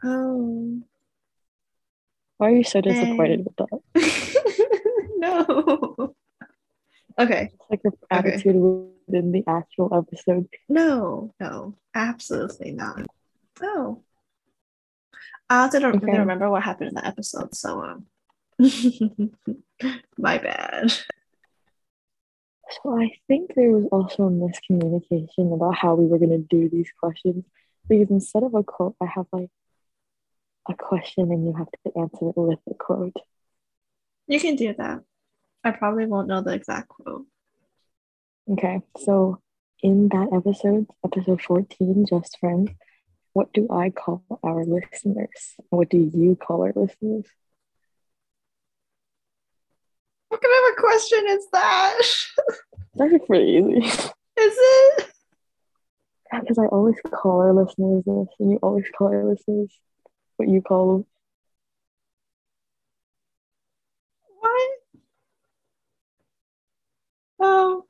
Oh. 0.03 0.81
Why 2.39 2.49
are 2.49 2.57
you 2.57 2.65
so 2.65 2.81
disappointed 2.81 3.45
with 3.47 3.57
that? 3.57 3.81
no. 5.17 6.15
Okay. 7.19 7.51
It's 7.53 7.71
like 7.71 7.81
your 7.85 7.93
Okay. 8.13 8.31
attitude 8.33 8.57
within 8.57 9.33
the 9.33 9.45
actual 9.47 9.95
episode. 9.95 10.49
No, 10.69 11.33
no, 11.39 11.77
absolutely 11.95 12.73
not. 12.73 13.07
Oh. 13.63 14.03
I 15.49 15.63
also 15.65 15.79
don't 15.79 15.97
Okay. 15.97 16.07
really 16.07 16.19
remember 16.19 16.51
what 16.51 16.63
happened 16.63 16.89
in 16.89 16.95
the 16.95 17.07
episode, 17.07 17.55
so 17.55 17.83
um 17.83 18.07
my 20.19 20.39
bad. 20.39 20.93
So 22.83 22.99
I 22.99 23.11
think 23.29 23.55
there 23.55 23.71
was 23.71 23.85
also 23.93 24.25
a 24.25 24.31
miscommunication 24.31 25.53
about 25.55 25.77
how 25.77 25.95
we 25.95 26.07
were 26.07 26.19
gonna 26.19 26.39
do 26.39 26.69
these 26.71 26.91
questions 26.99 27.45
because 27.89 28.11
instead 28.11 28.43
of 28.43 28.55
a 28.55 28.63
quote, 28.63 28.97
I 29.01 29.07
have 29.07 29.27
like 29.33 29.51
a 30.69 30.75
question 30.75 31.31
and 31.31 31.45
you 31.45 31.55
have 31.55 31.69
to 31.71 31.99
answer 31.99 32.29
it 32.29 32.37
with 32.37 32.59
a 32.71 32.75
quote. 32.75 33.17
You 34.27 34.41
can 34.41 34.57
do 34.57 34.75
that. 34.79 35.01
I 35.65 35.71
probably 35.73 36.07
won't 36.07 36.29
know 36.29 36.41
the 36.41 36.55
exact 36.55 36.89
quote. 36.89 37.27
Okay, 38.51 38.81
so 38.99 39.41
in 39.83 40.09
that 40.09 40.29
episode, 40.33 40.87
episode 41.05 41.43
14, 41.43 42.07
Just 42.09 42.39
Friends, 42.39 42.71
what 43.33 43.53
do 43.53 43.69
I 43.71 43.91
call 43.91 44.25
our 44.43 44.65
listeners? 44.65 45.55
What 45.71 45.89
do 45.89 45.99
you 45.99 46.37
call 46.37 46.63
our 46.63 46.73
listeners? 46.75 47.27
What 50.29 50.41
kind 50.41 50.55
of 50.55 50.73
a 50.73 50.81
question 50.81 51.25
is 51.29 51.47
that? 51.53 51.99
That's 52.95 53.27
pretty 53.27 53.53
easy. 53.53 53.87
Is 53.87 54.55
it? 54.57 55.12
Because 56.41 56.59
I 56.59 56.67
always 56.67 56.97
call 57.11 57.41
our 57.41 57.53
listeners 57.53 58.05
this, 58.05 58.29
and 58.41 58.51
you 58.53 58.59
always 58.63 58.87
call 58.97 59.09
our 59.09 59.25
listeners 59.25 59.71
what 60.37 60.49
you 60.49 60.63
call 60.63 60.93
them. 60.99 61.07
What? 64.41 64.71
Oh. 67.41 67.85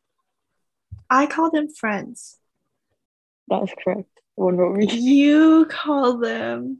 I 1.08 1.26
call 1.26 1.50
them 1.50 1.68
friends. 1.68 2.38
That 3.48 3.62
is 3.62 3.70
correct. 3.82 4.08
What 4.34 4.54
about 4.54 4.74
me? 4.74 4.86
You 4.90 5.66
call 5.66 6.18
them. 6.18 6.78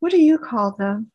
What 0.00 0.12
do 0.12 0.20
you 0.20 0.38
call 0.38 0.72
them? 0.72 1.10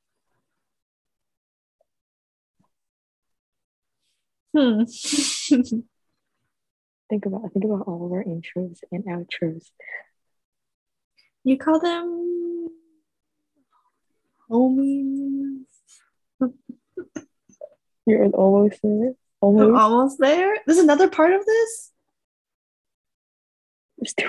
Hmm. 4.56 4.84
Think 7.14 7.28
about 7.28 7.42
I 7.46 7.50
think 7.50 7.66
about 7.66 7.84
all 7.86 8.08
of 8.08 8.12
our 8.12 8.24
intros 8.24 8.80
and 8.92 9.06
outros. 9.06 9.70
you 11.44 11.60
call 11.60 11.80
them 11.80 12.70
homies. 14.50 15.60
You're 18.08 18.26
almost 18.30 18.80
there. 18.82 19.14
Almost. 19.42 19.80
almost 19.80 20.18
there. 20.18 20.58
There's 20.66 20.80
another 20.80 21.08
part 21.08 21.34
of 21.34 21.46
this. 21.46 21.92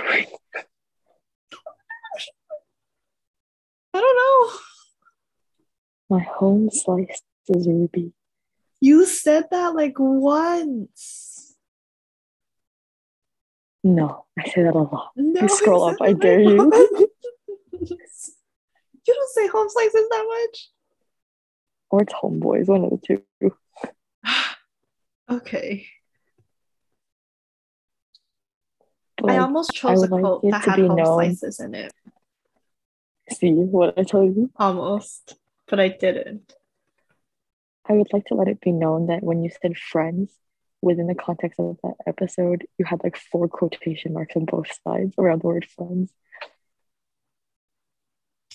I 0.05 0.27
don't 3.95 4.17
know. 4.17 4.59
My 6.11 6.23
home 6.23 6.69
slice 6.71 7.23
is 7.49 7.67
ruby. 7.67 8.13
You 8.83 9.07
said 9.07 9.45
that 9.51 9.75
like 9.75 9.95
once. 9.99 11.34
No, 13.85 14.25
I 14.39 14.49
say 14.49 14.63
that 14.63 14.75
a 14.75 14.79
lot. 14.79 15.11
No, 15.15 15.43
You 15.43 15.49
scroll 15.49 15.85
up, 15.85 15.97
I 16.01 16.13
dare 16.15 16.41
you. 16.41 17.09
You 19.07 19.13
don't 19.13 19.31
say 19.33 19.47
home 19.49 19.69
slices 19.69 20.09
that 20.09 20.25
much. 20.49 20.71
Or 21.91 22.01
it's 22.01 22.13
homeboys, 22.15 22.67
one 22.69 22.85
of 22.85 22.91
the 22.91 22.99
two. 23.41 23.55
Okay. 25.31 25.87
But, 29.19 29.31
I 29.31 29.39
almost 29.39 29.73
chose 29.75 29.99
a 29.99 30.01
would 30.03 30.11
like 30.11 30.23
quote 30.23 30.43
that 30.51 30.63
to 30.65 30.71
had 30.71 30.77
be 30.77 30.87
home 30.87 30.97
known- 30.97 31.07
slices 31.37 31.61
in 31.61 31.75
it. 31.75 31.93
see 33.31 33.53
what 33.53 33.99
I 33.99 34.03
told 34.05 34.35
you. 34.37 34.51
Almost. 34.57 35.37
But 35.69 35.81
I 35.81 35.89
didn't. 35.89 36.55
I 37.87 37.93
would 37.93 38.11
like 38.13 38.25
to 38.27 38.35
let 38.35 38.49
it 38.49 38.61
be 38.63 38.73
known 38.73 39.07
that 39.09 39.23
when 39.23 39.43
you 39.43 39.51
said 39.61 39.77
friends, 39.77 40.31
within 40.85 41.07
the 41.07 41.15
context 41.15 41.59
of 41.59 41.79
that 41.83 41.95
episode, 42.07 42.67
you 42.79 42.85
had 42.85 43.03
like 43.03 43.17
four 43.17 43.49
quotation 43.49 44.13
marks 44.13 44.37
on 44.37 44.45
both 44.45 44.69
sides 44.85 45.15
around 45.19 45.41
the 45.41 45.47
word 45.47 45.65
friends. 45.65 46.13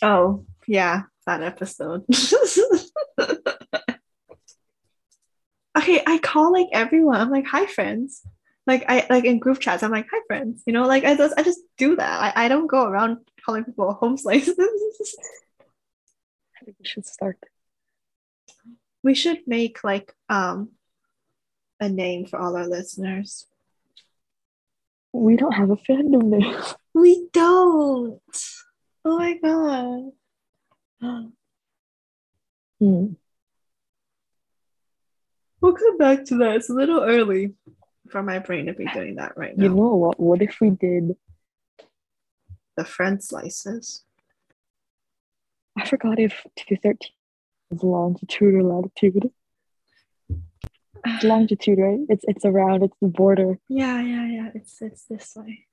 Oh, 0.01 0.45
yeah, 0.67 1.03
that 1.25 1.41
episode. 1.41 2.05
okay, 5.77 6.03
I 6.05 6.19
call 6.19 6.53
like 6.53 6.67
everyone. 6.71 7.19
I'm 7.19 7.31
like, 7.31 7.47
hi 7.47 7.65
friends. 7.65 8.21
Like 8.67 8.85
I 8.87 9.07
like 9.09 9.25
in 9.25 9.39
group 9.39 9.59
chats, 9.59 9.81
I'm 9.81 9.91
like, 9.91 10.07
hi 10.11 10.19
friends. 10.27 10.63
You 10.67 10.73
know, 10.73 10.85
like 10.85 11.03
I 11.03 11.15
just 11.15 11.33
I 11.37 11.43
just 11.43 11.59
do 11.77 11.95
that. 11.95 12.37
I, 12.37 12.45
I 12.45 12.47
don't 12.47 12.67
go 12.67 12.85
around 12.85 13.17
calling 13.43 13.65
people 13.65 13.91
home 13.93 14.15
slices. 14.15 14.55
I 14.59 14.63
think 16.65 16.77
we 16.79 16.85
should 16.85 17.07
start. 17.07 17.37
we 19.03 19.15
should 19.15 19.39
make 19.47 19.83
like 19.83 20.13
um 20.29 20.69
a 21.79 21.89
name 21.89 22.25
for 22.25 22.39
all 22.39 22.55
our 22.55 22.67
listeners. 22.67 23.45
We 25.11 25.37
don't 25.37 25.53
have 25.53 25.69
a 25.69 25.75
fandom 25.75 26.23
name. 26.23 26.55
We 26.93 27.27
don't. 27.31 28.21
Oh 29.05 29.17
my 29.17 29.37
god. 29.41 30.11
Hmm. 32.79 33.13
We'll 35.61 35.73
come 35.73 35.97
back 35.97 36.25
to 36.25 36.37
that. 36.37 36.57
It's 36.57 36.69
a 36.69 36.73
little 36.73 37.01
early 37.01 37.53
for 38.09 38.23
my 38.23 38.39
brain 38.39 38.65
to 38.67 38.73
be 38.73 38.85
doing 38.93 39.15
that 39.15 39.37
right 39.37 39.57
now. 39.57 39.63
You 39.63 39.69
know 39.69 39.95
what? 39.95 40.19
What 40.19 40.41
if 40.41 40.57
we 40.61 40.71
did? 40.71 41.15
the 42.79 42.85
friend 42.85 43.21
slices. 43.21 44.05
I 45.77 45.85
forgot 45.85 46.17
if 46.17 46.45
213 46.55 47.11
is 47.71 47.83
longitude 47.83 48.55
or 48.55 48.63
latitude. 48.63 49.31
It's 51.05 51.23
longitude, 51.23 51.79
right? 51.79 51.99
It's 52.09 52.23
it's 52.27 52.45
around, 52.45 52.83
it's 52.83 52.97
the 53.01 53.07
border. 53.07 53.57
Yeah, 53.69 54.01
yeah, 54.01 54.27
yeah. 54.27 54.49
It's 54.55 54.81
it's 54.81 55.05
this 55.05 55.33
way. 55.35 55.65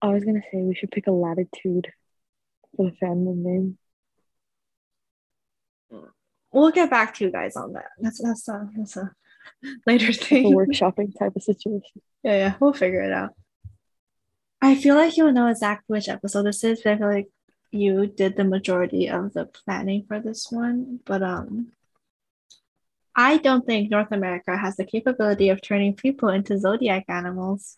I 0.00 0.08
was 0.08 0.24
gonna 0.24 0.42
say 0.50 0.58
we 0.58 0.74
should 0.74 0.90
pick 0.90 1.06
a 1.06 1.12
latitude 1.12 1.92
for 2.76 2.90
the 2.90 2.96
fandom 2.96 3.36
name. 3.36 3.78
We'll 6.52 6.70
get 6.70 6.90
back 6.90 7.14
to 7.14 7.24
you 7.24 7.30
guys 7.30 7.56
on 7.56 7.72
that. 7.72 7.86
That's 7.98 8.22
that's 8.22 8.48
a 8.48 8.68
that's 8.76 8.96
a 8.96 9.10
later 9.86 10.08
It's 10.10 10.18
a 10.18 10.24
thing. 10.24 10.54
workshopping 10.54 11.18
type 11.18 11.34
of 11.34 11.42
situation. 11.42 12.02
Yeah, 12.22 12.36
yeah, 12.36 12.54
we'll 12.60 12.72
figure 12.72 13.02
it 13.02 13.12
out. 13.12 13.30
I 14.60 14.74
feel 14.76 14.94
like 14.94 15.16
you'll 15.16 15.32
know 15.32 15.48
exactly 15.48 15.84
which 15.96 16.08
episode 16.08 16.44
this 16.44 16.62
is, 16.62 16.82
but 16.82 16.92
I 16.92 16.98
feel 16.98 17.08
like 17.08 17.28
you 17.70 18.06
did 18.06 18.36
the 18.36 18.44
majority 18.44 19.08
of 19.08 19.32
the 19.32 19.46
planning 19.46 20.04
for 20.06 20.20
this 20.20 20.48
one. 20.50 21.00
But 21.04 21.22
um 21.22 21.72
I 23.14 23.36
don't 23.36 23.66
think 23.66 23.90
North 23.90 24.10
America 24.10 24.56
has 24.56 24.76
the 24.76 24.84
capability 24.84 25.50
of 25.50 25.60
turning 25.60 25.94
people 25.94 26.28
into 26.28 26.58
zodiac 26.58 27.04
animals. 27.08 27.76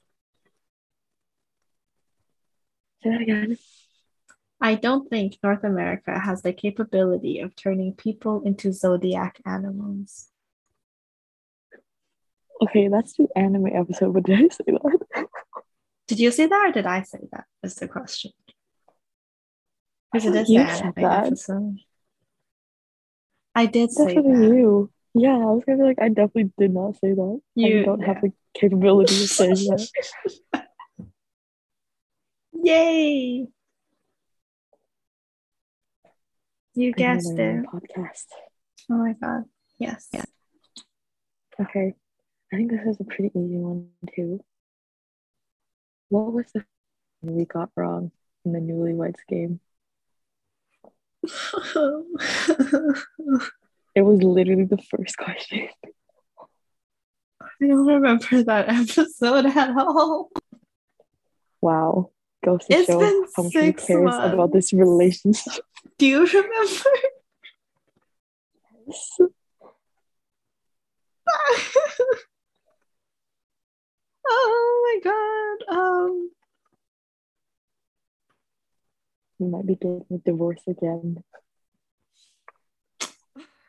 Say 3.02 3.10
that 3.10 3.20
again. 3.20 3.58
I 4.60 4.76
don't 4.76 5.10
think 5.10 5.36
North 5.42 5.64
America 5.64 6.18
has 6.18 6.42
the 6.42 6.52
capability 6.52 7.40
of 7.40 7.54
turning 7.56 7.92
people 7.92 8.42
into 8.44 8.72
zodiac 8.72 9.40
animals. 9.44 10.28
Okay, 12.62 12.88
that's 12.88 13.14
the 13.14 13.26
anime 13.36 13.66
episode, 13.66 14.14
but 14.14 14.22
did 14.22 14.38
I 14.38 14.48
say 14.48 14.64
that? 14.68 15.26
Did 16.06 16.20
you 16.20 16.30
say 16.30 16.46
that 16.46 16.68
or 16.68 16.72
did 16.72 16.86
I 16.86 17.02
say 17.02 17.18
that? 17.32 17.44
Is 17.62 17.74
the 17.74 17.88
question. 17.88 18.30
Because 20.12 20.28
it 20.28 20.34
is 20.36 20.48
the 20.48 20.58
anime 20.58 20.76
said 20.78 20.94
that. 20.96 21.26
episode. 21.26 21.78
I 23.54 23.66
did 23.66 23.90
say 23.90 24.14
that. 24.14 24.24
you. 24.24 24.90
Yeah, 25.14 25.34
I 25.36 25.44
was 25.52 25.62
gonna 25.64 25.78
be 25.78 25.84
like, 25.84 26.00
I 26.00 26.08
definitely 26.08 26.50
did 26.58 26.74
not 26.74 26.96
say 26.96 27.12
that. 27.12 27.40
You- 27.54 27.80
I 27.80 27.84
don't 27.84 28.00
have 28.02 28.20
the 28.20 28.32
capability 28.52 29.14
of 29.14 29.30
saying 29.30 29.54
that. 29.54 29.88
Yay! 32.62 33.46
You 36.74 36.92
guessed 36.92 37.38
it. 37.38 37.64
Podcast. 37.66 38.26
Oh 38.90 38.96
my 38.96 39.12
god. 39.20 39.44
Yes. 39.78 40.08
Okay, 41.60 41.94
I 42.52 42.56
think 42.56 42.70
this 42.72 42.84
is 42.86 42.98
a 43.00 43.04
pretty 43.04 43.30
easy 43.38 43.58
one 43.58 43.90
too. 44.16 44.40
What 46.08 46.32
was 46.32 46.46
the 46.52 46.60
thing 47.22 47.36
we 47.36 47.44
got 47.44 47.70
wrong 47.76 48.10
in 48.44 48.52
the 48.52 48.58
Newlyweds 48.58 49.20
game? 49.28 49.60
It 53.94 54.02
was 54.02 54.22
literally 54.22 54.64
the 54.64 54.78
first 54.78 55.16
question. 55.24 55.68
I 57.40 57.66
don't 57.66 57.86
remember 57.86 58.42
that 58.42 58.68
episode 58.68 59.46
at 59.46 59.76
all. 59.76 60.30
Wow, 61.60 62.10
goes 62.44 62.64
to 62.66 62.74
It's 62.74 62.86
show 62.86 62.98
been 62.98 63.24
how 63.36 63.42
much 63.44 63.52
he 63.52 63.72
cares 63.72 64.14
about 64.14 64.52
this 64.52 64.72
relationship. 64.72 65.64
Do 65.98 66.06
you 66.06 66.26
remember? 66.26 66.90
oh 74.26 75.00
my 75.04 75.10
god. 75.10 75.76
Um 75.76 76.30
We 79.38 79.48
might 79.48 79.66
be 79.66 79.74
getting 79.74 80.04
a 80.12 80.18
divorce 80.18 80.62
again. 80.66 81.22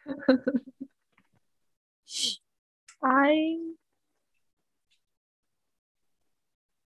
I 3.03 3.57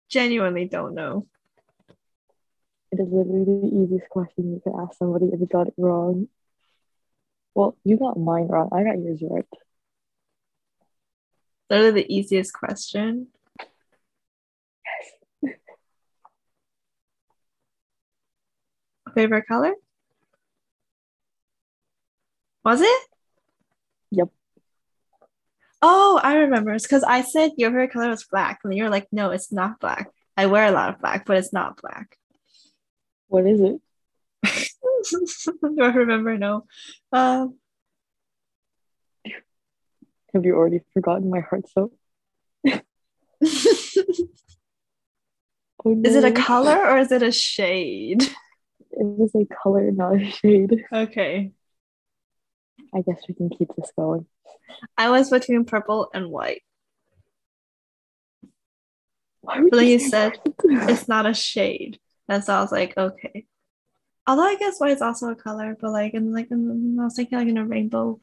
genuinely 0.09 0.67
don't 0.67 0.95
know. 0.95 1.27
It 2.93 3.01
is 3.01 3.09
literally 3.11 3.45
the 3.45 3.69
easiest 3.77 4.09
question 4.09 4.53
you 4.53 4.61
could 4.63 4.79
ask 4.81 4.97
somebody 4.99 5.27
if 5.27 5.41
you 5.41 5.47
got 5.47 5.69
it 5.69 5.75
wrong. 5.77 6.29
Well, 7.55 7.77
you 7.85 7.97
got 7.97 8.19
mine 8.19 8.49
wrong. 8.49 8.69
I 8.73 8.85
got 8.85 8.99
yours 8.99 9.23
right. 9.29 9.45
Literally 11.69 12.03
the 12.03 12.15
easiest 12.15 12.53
question. 12.53 13.29
Yes. 15.43 15.53
Favorite 19.15 19.47
color? 19.49 19.75
Was 22.67 22.81
it? 22.81 23.01
Yep. 24.11 24.29
Oh, 25.83 26.19
I 26.21 26.35
remember. 26.39 26.73
It's 26.73 26.83
because 26.85 27.05
I 27.05 27.23
said 27.23 27.53
your 27.57 27.71
favorite 27.71 27.93
color 27.93 28.09
was 28.09 28.25
black, 28.25 28.59
and 28.65 28.75
you're 28.75 28.91
like, 28.91 29.07
no, 29.13 29.31
it's 29.31 29.53
not 29.53 29.79
black. 29.79 30.11
I 30.37 30.47
wear 30.47 30.67
a 30.67 30.73
lot 30.73 30.89
of 30.93 30.99
black, 31.01 31.27
but 31.27 31.37
it's 31.37 31.53
not 31.53 31.81
black. 31.81 32.19
What 33.29 33.47
is 33.47 33.61
it? 33.61 33.81
Do 34.43 35.79
I 35.81 35.93
remember? 35.93 36.37
No. 36.37 36.65
Um, 37.13 37.55
Have 40.35 40.45
you 40.45 40.57
already 40.57 40.81
forgotten 40.93 41.31
my 41.31 41.39
heart 41.41 41.69
soap? 41.69 41.97
is 42.65 42.83
Oh, 45.85 45.93
it 46.03 46.25
a 46.25 46.33
color 46.33 46.85
or 46.85 46.99
is 46.99 47.13
it 47.13 47.23
a 47.23 47.31
shade? 47.31 48.25
It 48.91 49.21
is 49.23 49.37
a 49.37 49.45
color, 49.63 49.89
not 49.93 50.17
a 50.21 50.29
shade. 50.33 50.85
Okay. 50.93 51.53
I 52.95 53.03
guess 53.03 53.23
we 53.29 53.35
can 53.35 53.51
keep 53.51 53.75
this 53.77 53.93
going. 53.97 54.27
I 54.97 55.11
was 55.11 55.31
between 55.31 55.65
purple 55.65 56.11
and 56.15 56.31
white. 56.31 56.63
But 59.43 59.71
then 59.71 59.87
you 59.87 59.99
said? 59.99 60.39
It's 60.65 61.09
not 61.09 61.27
a 61.27 61.35
shade. 61.35 61.99
And 62.29 62.43
so 62.43 62.55
I 62.55 62.61
was 62.61 62.73
like, 62.73 62.97
okay. 62.97 63.47
Although 64.27 64.43
I 64.43 64.57
guess 64.57 64.79
white's 64.79 65.03
also 65.03 65.31
a 65.31 65.37
color, 65.37 65.77
but 65.81 65.93
like 65.93 66.15
in 66.15 66.33
like 66.33 66.51
in, 66.51 66.97
I 67.01 67.05
was 67.05 67.15
thinking 67.15 67.39
like 67.39 67.49
in 67.49 67.59
a 67.59 67.65
rainbow. 67.65 68.21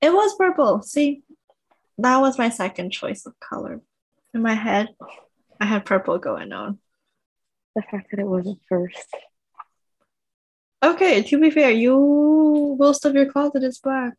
It 0.00 0.12
was 0.12 0.34
purple. 0.36 0.82
See, 0.82 1.22
that 1.98 2.18
was 2.18 2.38
my 2.38 2.48
second 2.48 2.90
choice 2.90 3.26
of 3.26 3.38
color. 3.38 3.80
In 4.32 4.42
my 4.42 4.54
head, 4.54 4.88
I 5.60 5.66
had 5.66 5.84
purple 5.84 6.18
going 6.18 6.52
on. 6.52 6.78
the 7.76 7.82
fact 7.82 8.10
that 8.10 8.20
it 8.20 8.26
wasn't 8.26 8.60
first. 8.68 9.08
Okay, 10.84 11.22
to 11.22 11.40
be 11.40 11.48
fair, 11.50 11.70
you 11.70 12.76
most 12.78 13.06
of 13.06 13.14
your 13.14 13.24
closet 13.24 13.62
is 13.62 13.78
black. 13.78 14.12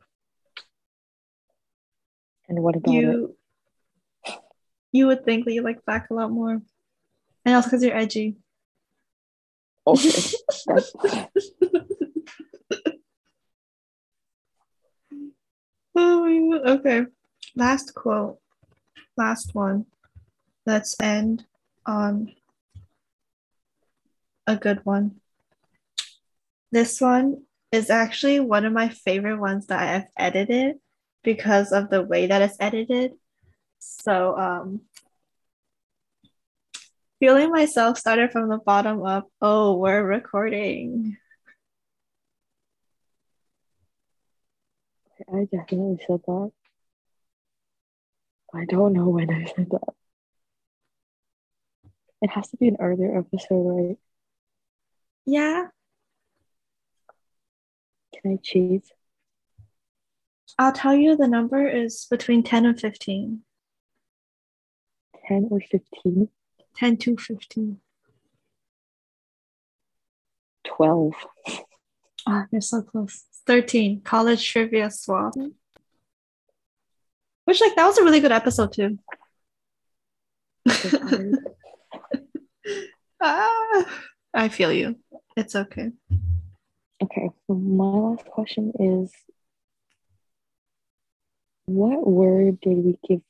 And 2.50 2.64
what 2.64 2.76
about 2.76 2.92
you? 2.92 3.38
It? 4.26 4.34
You 4.92 5.06
would 5.08 5.24
think 5.24 5.46
that 5.46 5.54
you 5.54 5.62
like 5.62 5.86
black 5.86 6.10
a 6.10 6.16
lot 6.16 6.32
more, 6.32 6.60
and 7.46 7.56
also 7.56 7.68
because 7.68 7.84
you're 7.84 7.96
edgy. 7.96 8.38
Okay. 9.86 10.10
oh 15.96 16.62
okay. 16.66 17.06
Last 17.56 17.94
quote. 17.94 18.40
Last 19.16 19.54
one. 19.54 19.86
Let's 20.66 20.96
end 21.00 21.46
on 21.86 22.34
a 24.48 24.56
good 24.56 24.84
one. 24.84 25.22
This 26.72 27.00
one 27.00 27.44
is 27.72 27.90
actually 27.90 28.40
one 28.40 28.66
of 28.66 28.74
my 28.74 28.90
favorite 28.90 29.40
ones 29.40 29.68
that 29.68 29.82
I've 29.82 30.10
edited 30.18 30.78
because 31.24 31.72
of 31.72 31.90
the 31.90 32.04
way 32.04 32.28
that 32.28 32.42
it's 32.42 32.58
edited. 32.60 33.12
So, 33.80 34.38
um, 34.38 34.82
feeling 37.20 37.52
myself 37.52 37.98
started 37.98 38.32
from 38.32 38.50
the 38.50 38.58
bottom 38.58 39.04
up. 39.04 39.30
Oh, 39.42 39.78
we're 39.78 40.04
recording. 40.04 41.18
I 45.32 45.46
definitely 45.46 46.00
said 46.06 46.22
that. 46.26 46.52
I 48.54 48.66
don't 48.66 48.94
know 48.94 49.10
when 49.10 49.30
I 49.30 49.46
said 49.46 49.70
that. 49.72 49.94
It 52.22 52.30
has 52.32 52.50
to 52.50 52.58
be 52.58 52.68
an 52.68 52.78
earlier 52.80 53.18
episode, 53.18 53.62
right? 53.62 53.98
Yeah, 55.26 55.68
I 58.26 58.40
cheat? 58.42 58.84
I'll 60.58 60.72
tell 60.72 60.96
you 60.96 61.18
the 61.18 61.28
number 61.28 61.68
is 61.68 62.08
between 62.10 62.44
10 62.44 62.66
and 62.66 62.80
15. 62.80 63.42
10 65.28 65.48
or 65.52 65.60
15? 65.60 66.30
10 66.76 66.98
to 66.98 67.18
15. 67.18 67.80
12. 70.64 71.14
Ah, 72.28 72.46
you're 72.52 72.62
so 72.62 72.82
close. 72.82 73.26
13. 73.46 74.02
College 74.02 74.48
trivia 74.50 74.90
swap. 74.90 75.34
Which, 77.46 77.62
like, 77.62 77.76
that 77.76 77.86
was 77.86 77.98
a 77.98 78.04
really 78.04 78.20
good 78.20 78.32
episode, 78.32 78.74
too. 78.74 79.00
Ah, 83.22 83.86
I 84.34 84.50
feel 84.50 84.72
you. 84.72 85.00
It's 85.36 85.56
okay. 85.56 85.92
Okay, 87.04 87.30
so 87.48 87.54
my 87.54 87.86
last 87.86 88.26
question 88.26 88.72
is 88.80 89.12
What 91.66 92.06
word 92.06 92.62
did 92.62 92.78
we 92.78 92.98
give 93.08 93.22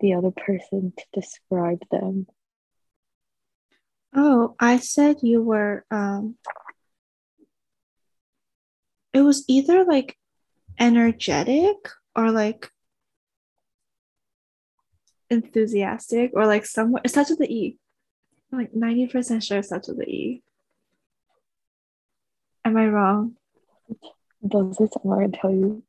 the 0.00 0.14
other 0.14 0.30
person 0.30 0.92
to 0.96 1.04
describe 1.12 1.82
them? 1.90 2.26
Oh, 4.14 4.54
I 4.60 4.78
said 4.78 5.16
you 5.22 5.42
were, 5.42 5.84
um, 5.90 6.36
it 9.12 9.22
was 9.22 9.44
either 9.48 9.84
like 9.84 10.16
energetic 10.78 11.76
or 12.14 12.30
like 12.30 12.70
enthusiastic 15.28 16.30
or 16.34 16.46
like 16.46 16.66
somewhere, 16.66 17.02
it 17.04 17.08
starts 17.08 17.30
with 17.30 17.40
the 17.40 17.52
E. 17.52 17.76
I'm 18.52 18.58
like 18.60 18.72
90% 18.72 19.42
sure 19.42 19.58
it 19.58 19.64
starts 19.64 19.88
with 19.88 19.98
the 19.98 20.08
E. 20.08 20.42
Am 22.64 22.76
I 22.76 22.86
wrong? 22.86 23.36
Does 24.46 24.76
this 24.76 24.90
I'm 25.02 25.10
not 25.10 25.16
gonna 25.16 25.28
tell 25.28 25.50
you. 25.50 25.82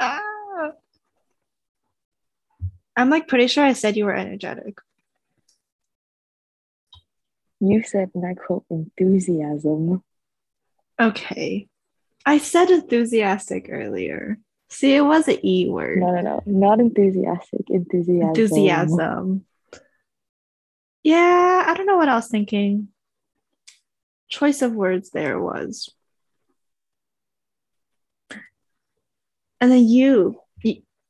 Ah. 0.00 0.72
I'm 2.96 3.10
like 3.10 3.28
pretty 3.28 3.46
sure 3.46 3.64
I 3.64 3.72
said 3.72 3.96
you 3.96 4.04
were 4.04 4.14
energetic. 4.14 4.78
You 7.60 7.82
said, 7.84 8.10
and 8.14 8.26
I 8.26 8.34
quote, 8.34 8.64
enthusiasm. 8.70 10.02
Okay. 11.00 11.68
I 12.26 12.38
said 12.38 12.70
enthusiastic 12.70 13.68
earlier. 13.70 14.38
See, 14.68 14.94
it 14.94 15.02
was 15.02 15.28
an 15.28 15.38
E 15.44 15.68
word. 15.68 15.98
No, 15.98 16.10
no, 16.12 16.22
no, 16.22 16.42
not 16.46 16.80
enthusiastic. 16.80 17.68
Enthusiasm. 17.68 18.28
Enthusiasm. 18.28 19.44
Yeah, 21.04 21.64
I 21.66 21.74
don't 21.74 21.86
know 21.86 21.96
what 21.96 22.08
I 22.08 22.16
was 22.16 22.28
thinking. 22.28 22.88
Choice 24.32 24.62
of 24.62 24.72
words 24.72 25.10
there 25.10 25.38
was. 25.38 25.90
And 29.60 29.70
then 29.70 29.86
you, 29.86 30.40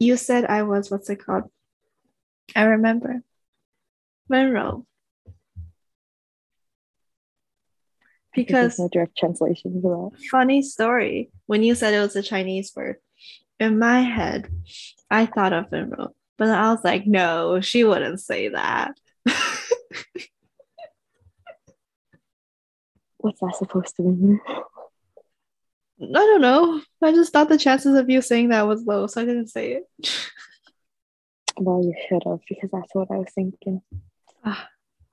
you 0.01 0.17
said 0.17 0.45
I 0.45 0.65
was, 0.65 0.91
what's 0.91 1.09
it 1.09 1.25
called? 1.25 1.45
I 2.57 2.65
remember. 2.65 3.23
Monroe. 4.29 4.85
Because 8.35 8.81
no 8.81 8.89
direct 8.89 9.17
translation 9.17 9.81
for 9.81 10.11
that. 10.11 10.21
funny 10.29 10.61
story, 10.61 11.31
when 11.47 11.63
you 11.63 11.77
said 11.77 11.95
it 11.95 12.01
was 12.01 12.17
a 12.17 12.23
Chinese 12.25 12.73
word, 12.75 12.97
in 13.61 13.79
my 13.79 14.01
head, 14.01 14.49
I 15.09 15.27
thought 15.27 15.53
of 15.53 15.71
Monroe, 15.71 16.11
but 16.39 16.49
I 16.49 16.73
was 16.73 16.83
like, 16.83 17.07
no, 17.07 17.61
she 17.61 17.85
wouldn't 17.85 18.21
say 18.21 18.49
that. 18.49 18.95
What's 23.23 23.41
that 23.41 23.55
supposed 23.57 23.97
to 23.97 24.03
mean? 24.03 24.41
I 26.01 26.07
don't 26.13 26.41
know. 26.41 26.83
I 27.01 27.13
just 27.13 27.33
thought 27.33 27.49
the 27.49 27.57
chances 27.57 27.97
of 27.97 28.11
you 28.11 28.21
saying 28.21 28.49
that 28.49 28.67
was 28.67 28.85
low, 28.85 29.07
so 29.07 29.23
I 29.23 29.25
didn't 29.25 29.47
say 29.47 29.75
it. 29.75 29.85
Well, 31.57 31.85
you 31.85 31.95
should 32.09 32.23
have, 32.27 32.41
because 32.49 32.71
that's 32.73 32.93
what 32.95 33.13
I 33.13 33.19
was 33.19 33.31
thinking. 33.35 33.83
Ah, 34.45 34.69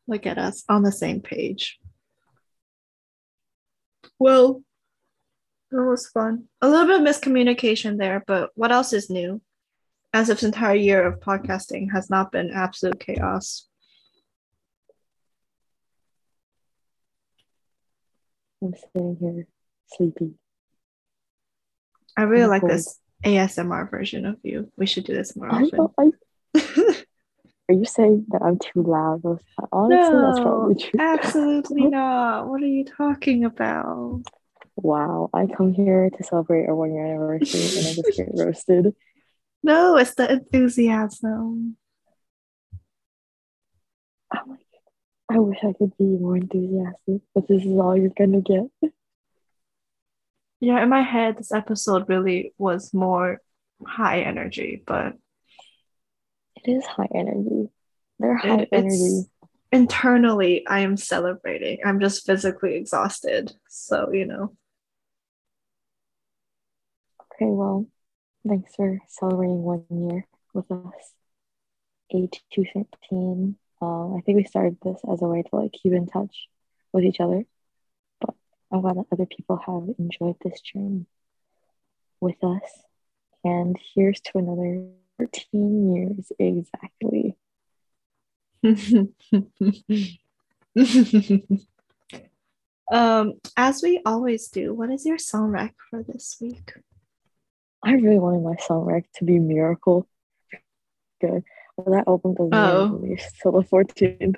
look 0.07 0.25
at 0.25 0.39
us 0.39 0.63
on 0.67 0.81
the 0.81 0.91
same 0.91 1.21
page. 1.21 1.77
Well, 4.17 4.63
that 5.69 5.83
was 5.83 6.09
fun. 6.09 6.45
A 6.61 6.67
little 6.67 6.87
bit 6.87 7.01
of 7.01 7.07
miscommunication 7.07 7.99
there, 7.99 8.23
but 8.25 8.49
what 8.55 8.71
else 8.71 8.91
is 8.91 9.11
new? 9.11 9.41
As 10.11 10.29
if 10.29 10.39
this 10.39 10.47
entire 10.47 10.73
year 10.75 11.05
of 11.05 11.19
podcasting 11.19 11.91
has 11.91 12.09
not 12.09 12.31
been 12.31 12.49
absolute 12.49 12.99
chaos. 12.99 13.68
I'm 18.61 18.73
sitting 18.73 19.17
here 19.19 19.47
sleepy. 19.87 20.33
I 22.17 22.23
really 22.23 22.43
I'm 22.43 22.49
like 22.49 22.61
cold. 22.61 22.73
this 22.73 22.99
ASMR 23.25 23.89
version 23.89 24.25
of 24.25 24.37
you. 24.43 24.71
We 24.77 24.85
should 24.85 25.05
do 25.05 25.13
this 25.13 25.35
more 25.35 25.51
I 25.51 25.63
often. 25.63 25.87
I, 25.97 26.11
are 27.69 27.75
you 27.75 27.85
saying 27.85 28.25
that 28.29 28.41
I'm 28.41 28.59
too 28.59 28.83
loud? 28.83 29.21
Honestly, 29.71 30.19
that's 30.19 30.39
probably 30.39 30.75
no, 30.75 30.79
true. 30.79 30.99
absolutely 30.99 31.81
not. 31.87 32.47
What 32.47 32.61
are 32.61 32.67
you 32.67 32.85
talking 32.85 33.45
about? 33.45 34.23
Wow, 34.75 35.29
I 35.33 35.45
come 35.45 35.73
here 35.73 36.09
to 36.09 36.23
celebrate 36.23 36.67
our 36.67 36.75
one 36.75 36.93
year 36.93 37.05
anniversary 37.05 37.61
and 37.61 37.87
I 37.87 37.93
just 37.93 38.17
get 38.17 38.29
roasted. 38.33 38.95
No, 39.61 39.97
it's 39.97 40.15
the 40.15 40.31
enthusiasm. 40.31 41.77
I'm 44.31 44.49
like, 44.49 44.59
I 45.31 45.39
wish 45.39 45.59
I 45.63 45.73
could 45.73 45.95
be 45.97 46.05
more 46.05 46.37
enthusiastic, 46.37 47.21
but 47.35 47.47
this 47.47 47.63
is 47.63 47.71
all 47.77 47.95
you're 47.95 48.09
gonna 48.17 48.41
get. 48.41 48.69
Yeah, 50.59 50.81
in 50.83 50.89
my 50.89 51.01
head, 51.03 51.37
this 51.37 51.51
episode 51.51 52.09
really 52.09 52.53
was 52.57 52.93
more 52.93 53.41
high 53.85 54.21
energy, 54.21 54.83
but 54.85 55.13
It 56.55 56.71
is 56.71 56.85
high 56.85 57.07
energy. 57.13 57.69
They're 58.19 58.37
high 58.37 58.67
it's 58.71 58.73
energy. 58.73 59.29
internally 59.71 60.65
I 60.67 60.79
am 60.81 60.97
celebrating. 60.97 61.79
I'm 61.85 61.99
just 61.99 62.25
physically 62.25 62.75
exhausted. 62.75 63.53
So, 63.69 64.11
you 64.11 64.25
know. 64.25 64.55
Okay, 67.33 67.45
well, 67.51 67.87
thanks 68.47 68.75
for 68.75 68.99
celebrating 69.07 69.61
one 69.63 69.85
year 69.89 70.27
with 70.53 70.69
us. 70.71 71.13
A213. 72.13 73.55
Um, 73.81 74.15
I 74.17 74.21
think 74.21 74.37
we 74.37 74.43
started 74.43 74.77
this 74.83 74.99
as 75.11 75.21
a 75.21 75.27
way 75.27 75.43
to 75.43 75.55
like 75.55 75.71
keep 75.71 75.93
in 75.93 76.07
touch 76.07 76.47
with 76.91 77.03
each 77.05 77.19
other, 77.19 77.45
but 78.19 78.35
I'm 78.71 78.81
glad 78.81 78.97
that 78.97 79.05
other 79.11 79.25
people 79.25 79.57
have 79.57 79.95
enjoyed 79.97 80.35
this 80.43 80.59
journey 80.61 81.05
with 82.19 82.43
us. 82.43 82.83
And 83.43 83.77
here's 83.95 84.19
to 84.21 84.37
another 84.37 84.87
13 85.19 85.95
years 85.95 86.31
exactly. 86.37 87.37
um, 92.91 93.33
as 93.55 93.81
we 93.81 94.01
always 94.05 94.49
do, 94.49 94.73
what 94.73 94.89
is 94.89 95.05
your 95.05 95.17
song 95.17 95.51
rec 95.51 95.73
for 95.89 96.03
this 96.03 96.37
week? 96.41 96.73
I 97.81 97.93
really 97.93 98.19
wanted 98.19 98.43
my 98.43 98.57
song 98.57 98.83
rec 98.83 99.05
to 99.15 99.23
be 99.23 99.39
Miracle. 99.39 100.05
Good. 101.21 101.45
Well, 101.79 101.97
that 101.97 102.07
album 102.07 102.33
doesn't 102.33 102.53
Oh. 102.53 102.89
get 102.89 103.01
released 103.01 103.35
till 103.41 103.51
the 103.53 103.61
14th, 103.63 104.35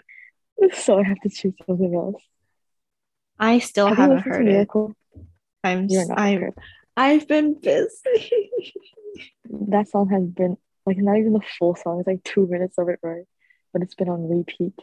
so 0.73 0.99
I 0.99 1.03
have 1.03 1.19
to 1.21 1.29
choose 1.29 1.53
something 1.65 1.95
else. 1.95 2.21
I 3.39 3.57
still 3.59 3.87
have 3.87 3.97
haven't 3.97 4.19
heard 4.19 4.47
it. 4.47 4.69
I'm 5.63 5.87
I'm 6.15 6.39
good. 6.39 6.53
I've 6.95 7.27
been 7.27 7.59
busy. 7.59 8.51
That 9.67 9.89
song 9.89 10.07
has 10.09 10.23
been 10.23 10.55
like 10.85 10.97
not 10.97 11.17
even 11.17 11.33
the 11.33 11.41
full 11.59 11.75
song, 11.75 11.99
it's 11.99 12.07
like 12.07 12.23
two 12.23 12.47
minutes 12.47 12.77
of 12.77 12.87
it, 12.89 12.99
right? 13.03 13.25
But 13.73 13.81
it's 13.81 13.95
been 13.95 14.07
on 14.07 14.29
repeat 14.29 14.73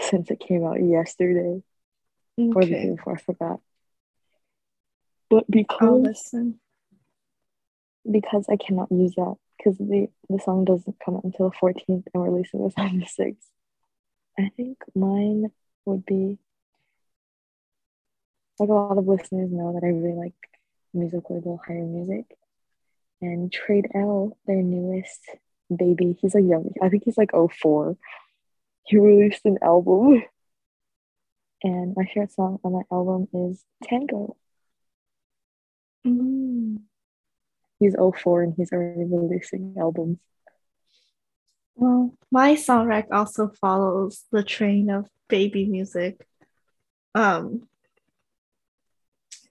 since 0.00 0.30
it 0.30 0.38
came 0.38 0.64
out 0.64 0.80
yesterday 0.82 1.62
okay. 2.38 2.52
or 2.54 2.64
the 2.64 2.70
day 2.70 2.90
before. 2.90 3.14
I 3.14 3.20
forgot. 3.20 3.60
But 5.28 5.50
because 5.50 6.32
because 8.08 8.46
I 8.48 8.56
cannot 8.56 8.92
use 8.92 9.14
that 9.16 9.34
because 9.56 9.78
the 9.78 10.08
the 10.28 10.38
song 10.38 10.64
doesn't 10.64 10.96
come 11.04 11.16
out 11.16 11.24
until 11.24 11.50
the 11.50 11.56
14th 11.56 11.82
and 11.88 12.04
we're 12.14 12.30
releasing 12.30 12.64
this 12.64 12.74
on 12.76 12.98
the 12.98 13.06
6th. 13.06 13.36
I 14.38 14.50
think 14.56 14.78
mine 14.94 15.50
would 15.84 16.04
be 16.04 16.38
like 18.58 18.68
a 18.68 18.72
lot 18.72 18.98
of 18.98 19.06
listeners 19.06 19.50
know 19.50 19.72
that 19.74 19.86
I 19.86 19.90
really 19.90 20.14
like 20.14 20.34
music 20.94 21.28
label 21.30 21.60
Higher 21.66 21.84
Music 21.84 22.24
and 23.20 23.52
Trade 23.52 23.88
L, 23.94 24.36
their 24.46 24.62
newest 24.62 25.20
baby. 25.74 26.16
He's 26.20 26.34
like 26.34 26.44
young. 26.44 26.72
I 26.82 26.88
think 26.88 27.04
he's 27.04 27.18
like 27.18 27.30
04. 27.32 27.96
He 28.84 28.98
released 28.98 29.44
an 29.44 29.58
album. 29.62 30.22
And 31.62 31.94
my 31.96 32.04
favorite 32.04 32.32
song 32.32 32.60
on 32.62 32.72
that 32.74 32.84
album 32.92 33.28
is 33.32 33.64
Tango. 33.84 34.36
Mm. 36.06 36.80
He's 37.78 37.94
04 37.94 38.42
and 38.42 38.54
he's 38.56 38.72
already 38.72 39.04
releasing 39.04 39.74
albums. 39.78 40.18
Well, 41.74 42.14
my 42.30 42.54
song 42.54 42.86
rack 42.86 43.08
also 43.12 43.48
follows 43.48 44.24
the 44.32 44.42
train 44.42 44.88
of 44.88 45.08
baby 45.28 45.66
music. 45.66 46.26
Um, 47.14 47.68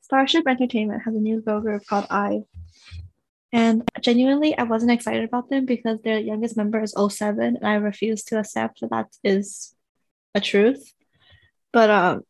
Starship 0.01 0.47
Entertainment 0.47 1.03
has 1.05 1.15
a 1.15 1.19
new 1.19 1.41
girl 1.41 1.61
group 1.61 1.85
called 1.85 2.07
IVE. 2.09 2.43
And 3.51 3.83
genuinely, 4.01 4.57
I 4.57 4.63
wasn't 4.63 4.91
excited 4.91 5.23
about 5.23 5.49
them 5.49 5.65
because 5.65 6.01
their 6.01 6.19
youngest 6.19 6.57
member 6.57 6.81
is 6.81 6.93
07, 6.93 7.57
and 7.57 7.65
I 7.65 7.75
refuse 7.75 8.23
to 8.25 8.39
accept 8.39 8.81
that 8.81 8.89
that 8.89 9.07
is 9.23 9.73
a 10.33 10.41
truth. 10.41 10.93
But 11.71 11.89
um, 11.89 12.21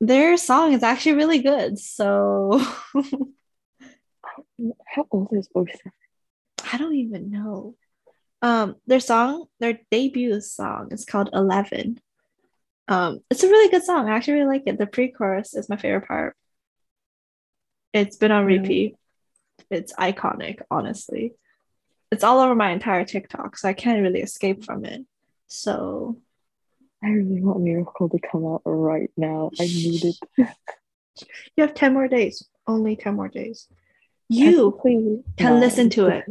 their 0.00 0.36
song 0.36 0.72
is 0.72 0.82
actually 0.82 1.14
really 1.14 1.42
good. 1.42 1.78
So 1.78 2.62
How 4.86 5.06
old 5.10 5.28
is 5.32 5.48
07? 5.54 5.68
I 6.72 6.78
don't 6.78 6.94
even 6.94 7.30
know. 7.30 7.74
Um, 8.42 8.76
their 8.86 9.00
song, 9.00 9.46
their 9.58 9.78
debut 9.90 10.40
song 10.40 10.88
is 10.92 11.04
called 11.04 11.30
Eleven. 11.32 11.98
Um, 12.88 13.20
it's 13.30 13.44
a 13.44 13.48
really 13.48 13.70
good 13.70 13.84
song. 13.84 14.08
I 14.08 14.16
actually 14.16 14.34
really 14.34 14.46
like 14.58 14.62
it. 14.66 14.78
The 14.78 14.86
pre-chorus 14.86 15.54
is 15.54 15.68
my 15.68 15.76
favorite 15.76 16.08
part. 16.08 16.36
It's 17.92 18.16
been 18.16 18.32
on 18.32 18.46
repeat. 18.46 18.96
It's 19.70 19.92
iconic, 19.92 20.60
honestly. 20.70 21.34
It's 22.10 22.24
all 22.24 22.40
over 22.40 22.54
my 22.54 22.70
entire 22.70 23.04
TikTok, 23.04 23.56
so 23.56 23.68
I 23.68 23.72
can't 23.72 24.02
really 24.02 24.20
escape 24.20 24.64
from 24.64 24.84
it. 24.84 25.02
So 25.46 26.18
I 27.02 27.08
really 27.08 27.40
want 27.40 27.60
Miracle 27.60 28.08
to 28.08 28.18
come 28.18 28.44
out 28.46 28.62
right 28.64 29.10
now. 29.16 29.50
I 29.60 29.64
need 29.64 30.04
it. 30.04 30.16
you 30.36 31.64
have 31.64 31.74
10 31.74 31.94
more 31.94 32.08
days. 32.08 32.46
Only 32.66 32.96
10 32.96 33.14
more 33.14 33.28
days. 33.28 33.68
You 34.30 35.24
can 35.36 35.54
no. 35.54 35.58
listen 35.58 35.90
to 35.90 36.06
it 36.06 36.24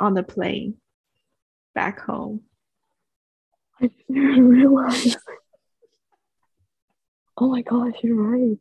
on 0.00 0.14
the 0.14 0.24
plane 0.24 0.74
back 1.72 2.00
home. 2.00 2.40
I 3.80 3.90
didn't 4.08 4.48
realize. 4.48 5.16
Oh 7.36 7.48
my 7.48 7.62
gosh, 7.62 7.94
you're 8.02 8.16
right. 8.16 8.58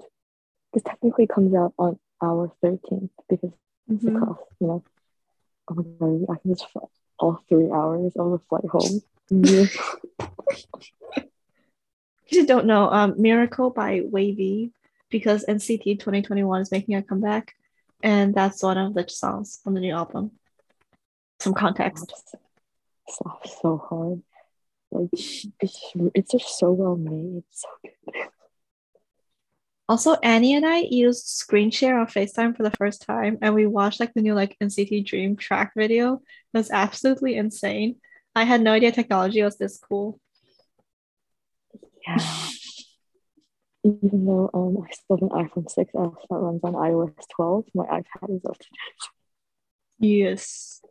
This 0.73 0.83
technically 0.83 1.25
comes 1.27 1.55
out 1.55 1.73
on 1.79 1.99
our 2.21 2.51
13th 2.63 3.09
because 3.27 3.51
it's 3.89 4.03
Mhm. 4.03 4.15
across, 4.21 4.37
you 4.59 4.67
know. 4.67 4.83
Oh 5.67 5.73
my 5.75 5.83
god, 5.99 6.25
I 6.29 6.35
can 6.39 6.53
just 6.55 6.69
fly 6.69 6.83
all 7.19 7.39
three 7.49 7.71
hours 7.71 8.15
of 8.15 8.31
the 8.31 8.39
flight 8.49 8.65
home. 8.65 9.01
If 12.25 12.31
you 12.31 12.45
don't 12.45 12.65
know, 12.65 12.89
um, 12.89 13.15
Miracle 13.21 13.69
by 13.69 13.99
WayV, 14.01 14.71
because 15.09 15.45
NCT 15.45 15.99
2021 15.99 16.61
is 16.61 16.71
making 16.71 16.95
a 16.95 17.03
comeback, 17.03 17.53
and 18.03 18.35
that's 18.35 18.61
one 18.61 18.77
of 18.77 18.93
the 18.93 19.07
songs 19.07 19.59
on 19.65 19.73
the 19.73 19.79
new 19.79 19.93
album. 19.93 20.31
Some 21.39 21.53
context. 21.53 22.13
Slaps 23.07 23.57
so 23.61 23.77
hard. 23.89 24.21
Like 24.91 25.09
it's 25.59 25.93
it's 26.13 26.31
just 26.31 26.59
so 26.59 26.71
well 26.71 26.95
made. 26.95 27.43
So 27.49 27.67
good. 27.83 28.15
Also, 29.89 30.13
Annie 30.23 30.55
and 30.55 30.65
I 30.65 30.79
used 30.79 31.25
screen 31.25 31.69
share 31.69 31.99
on 31.99 32.07
FaceTime 32.07 32.55
for 32.55 32.63
the 32.63 32.71
first 32.71 33.01
time, 33.01 33.37
and 33.41 33.53
we 33.53 33.67
watched 33.67 33.99
like 33.99 34.13
the 34.13 34.21
new 34.21 34.33
like 34.33 34.55
NCT 34.61 35.05
Dream 35.05 35.35
track 35.35 35.73
video. 35.75 36.15
It 36.15 36.57
was 36.57 36.71
absolutely 36.71 37.35
insane. 37.35 37.97
I 38.35 38.43
had 38.43 38.61
no 38.61 38.71
idea 38.71 38.91
technology 38.91 39.41
was 39.41 39.57
this 39.57 39.79
cool. 39.79 40.19
Yeah. 42.07 42.49
Even 43.83 44.25
though 44.25 44.49
um 44.53 44.77
I 44.83 44.91
still 44.93 45.17
have 45.17 45.23
an 45.23 45.29
iPhone 45.29 45.65
6S 45.65 46.15
that 46.29 46.35
runs 46.35 46.61
on 46.63 46.73
iOS 46.73 47.13
12, 47.35 47.65
my 47.73 47.85
iPad 47.85 48.35
is 48.35 48.45
up 48.45 48.57
to 48.57 48.67
date. 48.69 49.09
Yes. 49.99 50.81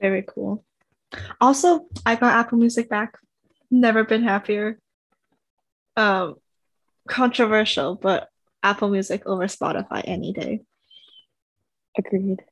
Very 0.00 0.22
cool. 0.22 0.64
Also, 1.40 1.86
I 2.06 2.14
got 2.16 2.34
Apple 2.34 2.58
Music 2.58 2.88
back. 2.88 3.18
Never 3.70 4.04
been 4.04 4.22
happier. 4.22 4.78
Um, 5.96 6.36
controversial, 7.08 7.96
but 7.96 8.28
Apple 8.62 8.88
Music 8.88 9.26
over 9.26 9.44
Spotify 9.44 10.02
any 10.04 10.32
day. 10.32 10.60
Agreed. 11.96 12.42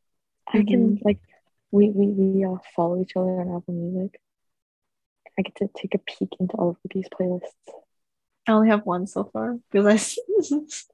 I 0.48 0.62
can 0.62 0.98
like 1.04 1.18
we 1.70 1.90
we 1.90 2.06
we 2.06 2.44
uh, 2.44 2.56
follow 2.74 3.00
each 3.00 3.12
other 3.16 3.40
on 3.40 3.56
Apple 3.56 3.74
Music. 3.74 4.20
I 5.38 5.42
get 5.42 5.54
to 5.56 5.68
take 5.76 5.94
a 5.94 5.98
peek 5.98 6.30
into 6.40 6.56
all 6.56 6.70
of 6.70 6.76
these 6.92 7.08
playlists. 7.08 7.52
I 8.46 8.52
only 8.52 8.68
have 8.68 8.86
one 8.86 9.06
so 9.06 9.24
far 9.24 9.58
because 9.70 10.18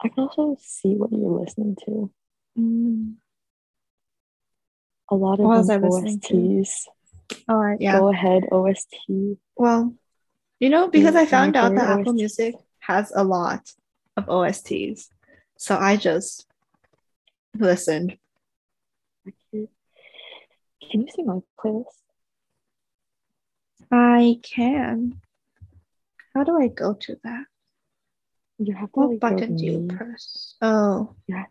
I 0.00 0.08
can 0.08 0.24
also 0.24 0.56
see 0.60 0.94
what 0.94 1.10
you're 1.12 1.40
listening 1.40 1.76
to. 1.86 2.10
Mm. 2.58 3.14
A 5.10 5.14
lot 5.14 5.40
of 5.40 5.46
What 5.46 5.58
was 5.58 5.66
them 5.68 5.84
I 5.84 5.88
listening 5.88 6.20
to? 6.20 6.34
OSTs. 6.34 6.88
All 7.48 7.56
right, 7.56 7.80
yeah. 7.80 7.98
Go 7.98 8.12
ahead, 8.12 8.44
OST. 8.52 8.96
Well, 9.56 9.94
you 10.60 10.68
know, 10.70 10.88
because 10.88 11.14
I 11.14 11.24
found 11.26 11.56
out 11.56 11.74
that 11.74 12.00
Apple 12.00 12.12
Music 12.12 12.54
has 12.80 13.12
a 13.14 13.24
lot 13.24 13.72
of 14.16 14.26
OSTs, 14.26 15.08
so 15.56 15.76
I 15.76 15.96
just 15.96 16.46
listened. 17.54 18.18
Can 20.90 21.02
you 21.02 21.08
see 21.14 21.22
my 21.22 21.40
playlist? 21.62 21.84
I 23.90 24.40
can. 24.42 25.20
How 26.38 26.44
do 26.44 26.56
I 26.56 26.68
go 26.68 26.94
to 26.94 27.18
that? 27.24 27.44
You 28.58 28.72
have 28.76 28.92
to 28.92 29.00
What 29.00 29.10
like, 29.10 29.18
button 29.18 29.56
do 29.56 29.64
you 29.66 29.88
press? 29.88 30.54
Oh. 30.62 31.16
Yeah. 31.26 31.46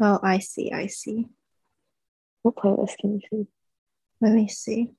Oh, 0.00 0.18
I 0.22 0.38
see. 0.38 0.72
I 0.72 0.86
see. 0.86 1.26
What 2.40 2.56
playlist 2.56 2.96
can 2.98 3.20
you 3.20 3.20
see? 3.28 3.46
Let 4.22 4.32
me 4.32 4.48
see. 4.48 4.92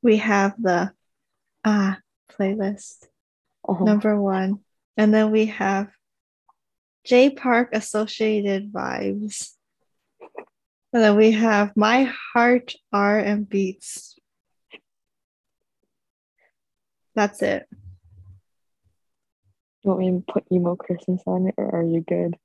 We 0.00 0.16
have 0.16 0.54
the 0.58 0.90
ah 1.66 1.98
playlist 2.32 3.08
Uh-huh. 3.68 3.84
number 3.84 4.18
one, 4.18 4.60
and 4.96 5.12
then 5.12 5.30
we 5.30 5.44
have 5.46 5.90
J 7.04 7.28
Park 7.28 7.74
Associated 7.74 8.72
Vibes, 8.72 9.50
and 10.94 11.02
then 11.04 11.14
we 11.14 11.32
have 11.32 11.76
My 11.76 12.04
Heart 12.32 12.72
R 12.90 13.18
and 13.18 13.46
Beats. 13.46 14.18
That's 17.14 17.42
it. 17.42 17.68
You 19.82 19.90
want 19.90 20.00
me 20.00 20.10
to 20.10 20.32
put 20.32 20.44
emo 20.52 20.76
Christmas 20.76 21.22
on 21.26 21.46
it, 21.48 21.54
or 21.56 21.74
are 21.74 21.82
you 21.82 22.00
good? 22.02 22.36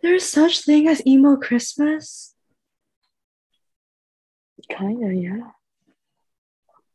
There's 0.00 0.28
such 0.28 0.60
thing 0.64 0.86
as 0.88 1.04
emo 1.06 1.36
Christmas. 1.36 2.34
Kinda, 4.68 5.14
yeah. 5.14 5.50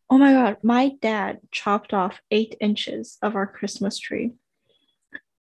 Oh 0.09 0.17
my 0.17 0.31
god, 0.31 0.57
my 0.63 0.91
dad 1.01 1.39
chopped 1.51 1.93
off 1.93 2.21
eight 2.31 2.55
inches 2.61 3.17
of 3.21 3.35
our 3.35 3.45
Christmas 3.45 3.99
tree 3.99 4.33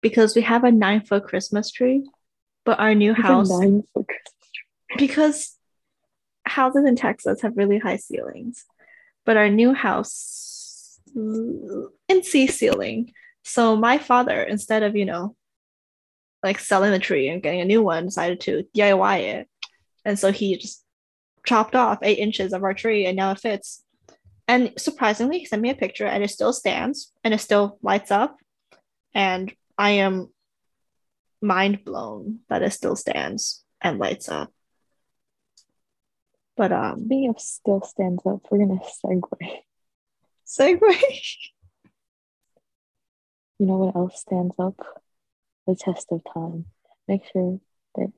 because 0.01 0.37
we 0.37 0.43
have 0.43 0.63
a 0.63 0.71
nine 0.71 1.01
foot 1.01 1.25
Christmas 1.25 1.71
tree, 1.73 2.09
but 2.65 2.79
our 2.79 2.95
new 2.95 3.11
It's 3.13 3.21
house, 3.23 3.51
nine 3.51 3.83
foot 3.93 4.07
Christmas 4.07 4.51
tree. 4.55 4.97
because 4.99 5.59
houses 6.45 6.85
in 6.85 6.95
Texas 6.95 7.43
have 7.43 7.57
really 7.57 7.79
high 7.79 7.97
ceilings, 7.97 8.65
but 9.27 9.37
our 9.37 9.49
new 9.49 9.75
house 9.75 10.62
in 11.15 12.23
C 12.23 12.47
ceiling. 12.47 13.13
So 13.45 13.77
my 13.77 13.99
father, 13.99 14.43
instead 14.43 14.83
of, 14.83 14.97
you 14.97 15.05
know, 15.05 15.37
like 16.43 16.59
selling 16.59 16.91
the 16.91 16.99
tree 16.99 17.29
and 17.29 17.43
getting 17.43 17.61
a 17.61 17.65
new 17.65 17.83
one, 17.83 18.07
decided 18.07 18.41
to 18.43 18.65
DIY 18.75 19.21
it. 19.21 19.49
And 20.05 20.19
so 20.19 20.33
he 20.33 20.57
just 20.57 20.85
chopped 21.47 21.75
off 21.75 21.99
eight 22.03 22.19
inches 22.19 22.53
of 22.53 22.63
our 22.63 22.75
tree 22.75 23.07
and 23.07 23.17
now 23.17 23.33
it 23.33 23.41
fits. 23.41 23.83
And 24.49 24.73
surprisingly, 24.77 25.39
he 25.39 25.45
sent 25.45 25.63
me 25.63 25.71
a 25.71 25.75
picture 25.75 26.07
and 26.07 26.23
it 26.23 26.31
still 26.31 26.53
stands 26.53 27.13
and 27.23 27.33
it 27.33 27.39
still 27.39 27.79
lights 27.83 28.11
up. 28.11 28.37
And 29.15 29.53
I 29.79 29.91
am 29.91 30.29
mind 31.41 31.85
blown 31.85 32.41
that 32.49 32.63
it 32.63 32.73
still 32.73 32.97
stands 32.97 33.65
and 33.81 33.99
lights 33.99 34.29
up. 34.29 34.53
But 36.57 36.73
um 36.73 37.05
Speaking 37.07 37.31
of 37.31 37.41
still 37.41 37.83
stands 37.83 38.23
up, 38.27 38.41
we're 38.51 38.59
gonna 38.59 38.81
segue. 39.05 39.63
Segue. 40.53 40.81
you 43.59 43.67
know 43.67 43.79
what 43.79 43.97
else 43.97 44.21
stands 44.21 44.55
up 44.59 44.77
the 45.67 45.75
test 45.75 46.09
of 46.11 46.23
time? 46.33 46.67
Make 47.09 47.23
sure 47.33 47.61
that 47.97 48.13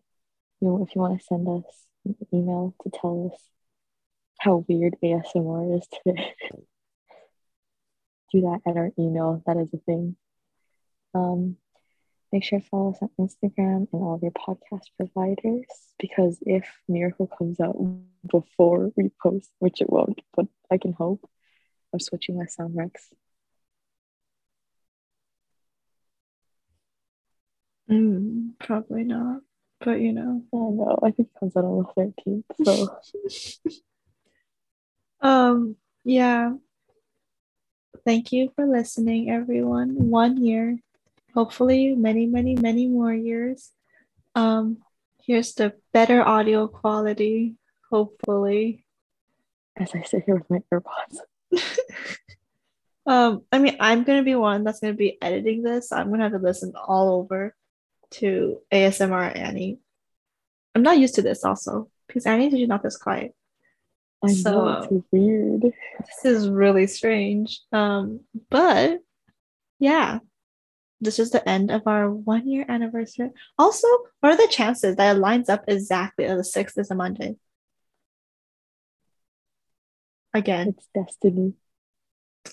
you 0.61 0.69
know 0.69 0.85
if 0.87 0.95
you 0.95 1.01
want 1.01 1.19
to 1.19 1.25
send 1.25 1.49
us 1.49 1.65
an 2.05 2.17
email 2.33 2.75
to 2.83 2.91
tell 2.91 3.31
us 3.33 3.41
how 4.39 4.65
weird 4.69 4.97
ASMR 5.03 5.79
is 5.79 5.87
today. 6.05 6.35
Do 8.33 8.41
that 8.43 8.61
at 8.67 8.77
our 8.77 8.91
email. 8.99 9.43
That 9.47 9.57
is 9.59 9.69
a 9.73 9.79
thing. 9.79 10.17
Um, 11.15 11.57
make 12.33 12.43
sure 12.43 12.59
to 12.59 12.67
follow 12.67 12.91
us 12.91 12.99
on 13.01 13.11
Instagram 13.21 13.87
and 13.93 14.03
all 14.03 14.15
of 14.17 14.23
your 14.23 14.33
podcast 14.33 14.87
providers 14.97 15.67
because 16.01 16.39
if 16.43 16.69
Miracle 16.89 17.29
comes 17.29 17.61
out 17.61 17.77
before 18.29 18.91
we 18.97 19.13
post, 19.23 19.51
which 19.61 19.81
it 19.81 19.89
won't, 19.89 20.21
but 20.37 20.47
I 20.69 20.79
can 20.79 20.93
hope, 20.93 21.31
I'm 21.95 22.01
switching 22.01 22.37
my 22.37 22.47
sound 22.47 22.75
recs. 22.75 23.13
Mm, 27.89 28.59
probably 28.59 29.05
not. 29.05 29.43
But 29.79 30.01
you 30.01 30.13
know. 30.13 30.43
Oh 30.53 30.71
no, 30.71 30.99
I 31.07 31.13
think 31.13 31.29
it 31.29 31.39
comes 31.39 31.57
out 31.57 31.65
on 31.65 31.87
the 31.97 32.13
13th. 32.27 33.71
So 33.71 33.79
um 35.27 35.77
yeah. 36.03 36.55
Thank 38.05 38.33
you 38.33 38.51
for 38.57 38.67
listening, 38.67 39.31
everyone. 39.31 40.11
One 40.11 40.45
year. 40.45 40.79
Hopefully 41.33 41.95
many, 41.95 42.27
many, 42.27 42.57
many 42.57 42.89
more 42.89 43.15
years. 43.15 43.71
Um, 44.35 44.79
here's 45.23 45.55
the 45.55 45.75
better 45.93 46.23
audio 46.23 46.67
quality, 46.67 47.55
hopefully. 47.89 48.85
as 49.77 49.95
I 49.95 50.03
sit 50.03 50.25
here 50.27 50.37
with 50.37 50.51
my 50.51 50.61
AirPods. 50.73 51.19
um, 53.07 53.43
I 53.53 53.59
mean, 53.59 53.77
I'm 53.81 54.05
gonna 54.05 54.23
be 54.23 54.35
one 54.35 54.65
that's 54.65 54.81
gonna 54.81 54.95
be 54.95 55.19
editing 55.23 55.63
this. 55.63 55.93
I'm 55.93 56.11
gonna 56.11 56.25
have 56.25 56.33
to 56.33 56.39
listen 56.39 56.73
all 56.77 57.15
over 57.21 57.55
to 58.13 58.61
ASMR 58.73 59.37
Annie. 59.37 59.79
I'm 60.75 60.83
not 60.83 60.99
used 60.99 61.17
to 61.17 61.23
this 61.23 61.45
also 61.45 61.89
because 62.07 62.27
Annie's 62.27 62.53
usually 62.53 62.67
not 62.67 62.83
this 62.83 62.97
quiet. 62.97 63.35
I 64.25 64.29
So, 64.33 64.51
know 64.53 64.89
it's 64.91 65.07
weird. 65.11 65.63
This 65.63 66.25
is 66.25 66.49
really 66.49 66.87
strange. 66.87 67.61
Um, 67.73 68.21
but 68.51 69.01
yeah, 69.79 70.21
this 71.01 71.19
is 71.19 71.31
the 71.31 71.47
end 71.47 71.71
of 71.71 71.83
our 71.87 72.11
one 72.11 72.49
year 72.49 72.65
anniversary. 72.69 73.31
Also, 73.59 73.87
what 74.21 74.33
are 74.33 74.37
the 74.37 74.49
chances 74.51 74.97
that 74.97 75.17
it 75.17 75.19
lines 75.21 75.49
up 75.49 75.65
exactly 75.69 76.27
on 76.27 76.39
the 76.39 76.45
sixth 76.45 76.79
is 76.79 76.91
a 76.91 76.95
Monday? 76.95 77.37
Again, 80.35 80.75
It's 80.77 80.89
destiny. 80.95 81.55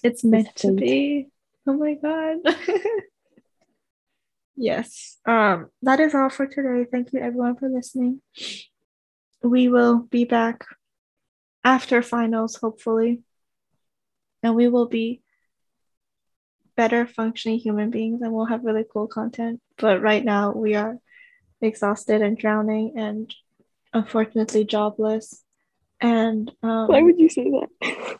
it's 0.04 0.24
meant 0.24 0.56
to 0.58 0.74
be. 0.74 1.28
Oh 1.68 1.74
my 1.74 1.96
god. 1.96 2.38
yes. 4.56 5.18
Um, 5.26 5.70
that 5.82 6.00
is 6.00 6.14
all 6.14 6.30
for 6.30 6.46
today. 6.46 6.86
Thank 6.90 7.14
you 7.14 7.20
everyone 7.20 7.56
for 7.56 7.70
listening. 7.70 8.22
We 9.44 9.70
will 9.70 10.00
be 10.00 10.26
back 10.26 10.66
after 11.64 12.02
finals, 12.02 12.56
hopefully. 12.56 13.22
And 14.44 14.56
we 14.56 14.68
will 14.68 14.88
be 14.88 15.22
better 16.76 17.06
functioning 17.06 17.60
human 17.60 17.92
beings 17.92 18.22
and 18.22 18.32
we'll 18.32 18.46
have 18.46 18.64
really 18.64 18.86
cool 18.92 19.08
content. 19.08 19.62
But 19.78 20.02
right 20.02 20.24
now 20.24 20.54
we 20.54 20.76
are 20.76 20.98
exhausted 21.62 22.22
and 22.22 22.38
drowning 22.38 22.94
and 22.98 23.34
unfortunately 23.94 24.66
jobless. 24.66 25.44
And 26.02 26.52
um, 26.64 26.88
Why 26.88 27.02
would 27.02 27.20
you 27.20 27.30
say 27.30 27.50
that? 27.52 28.18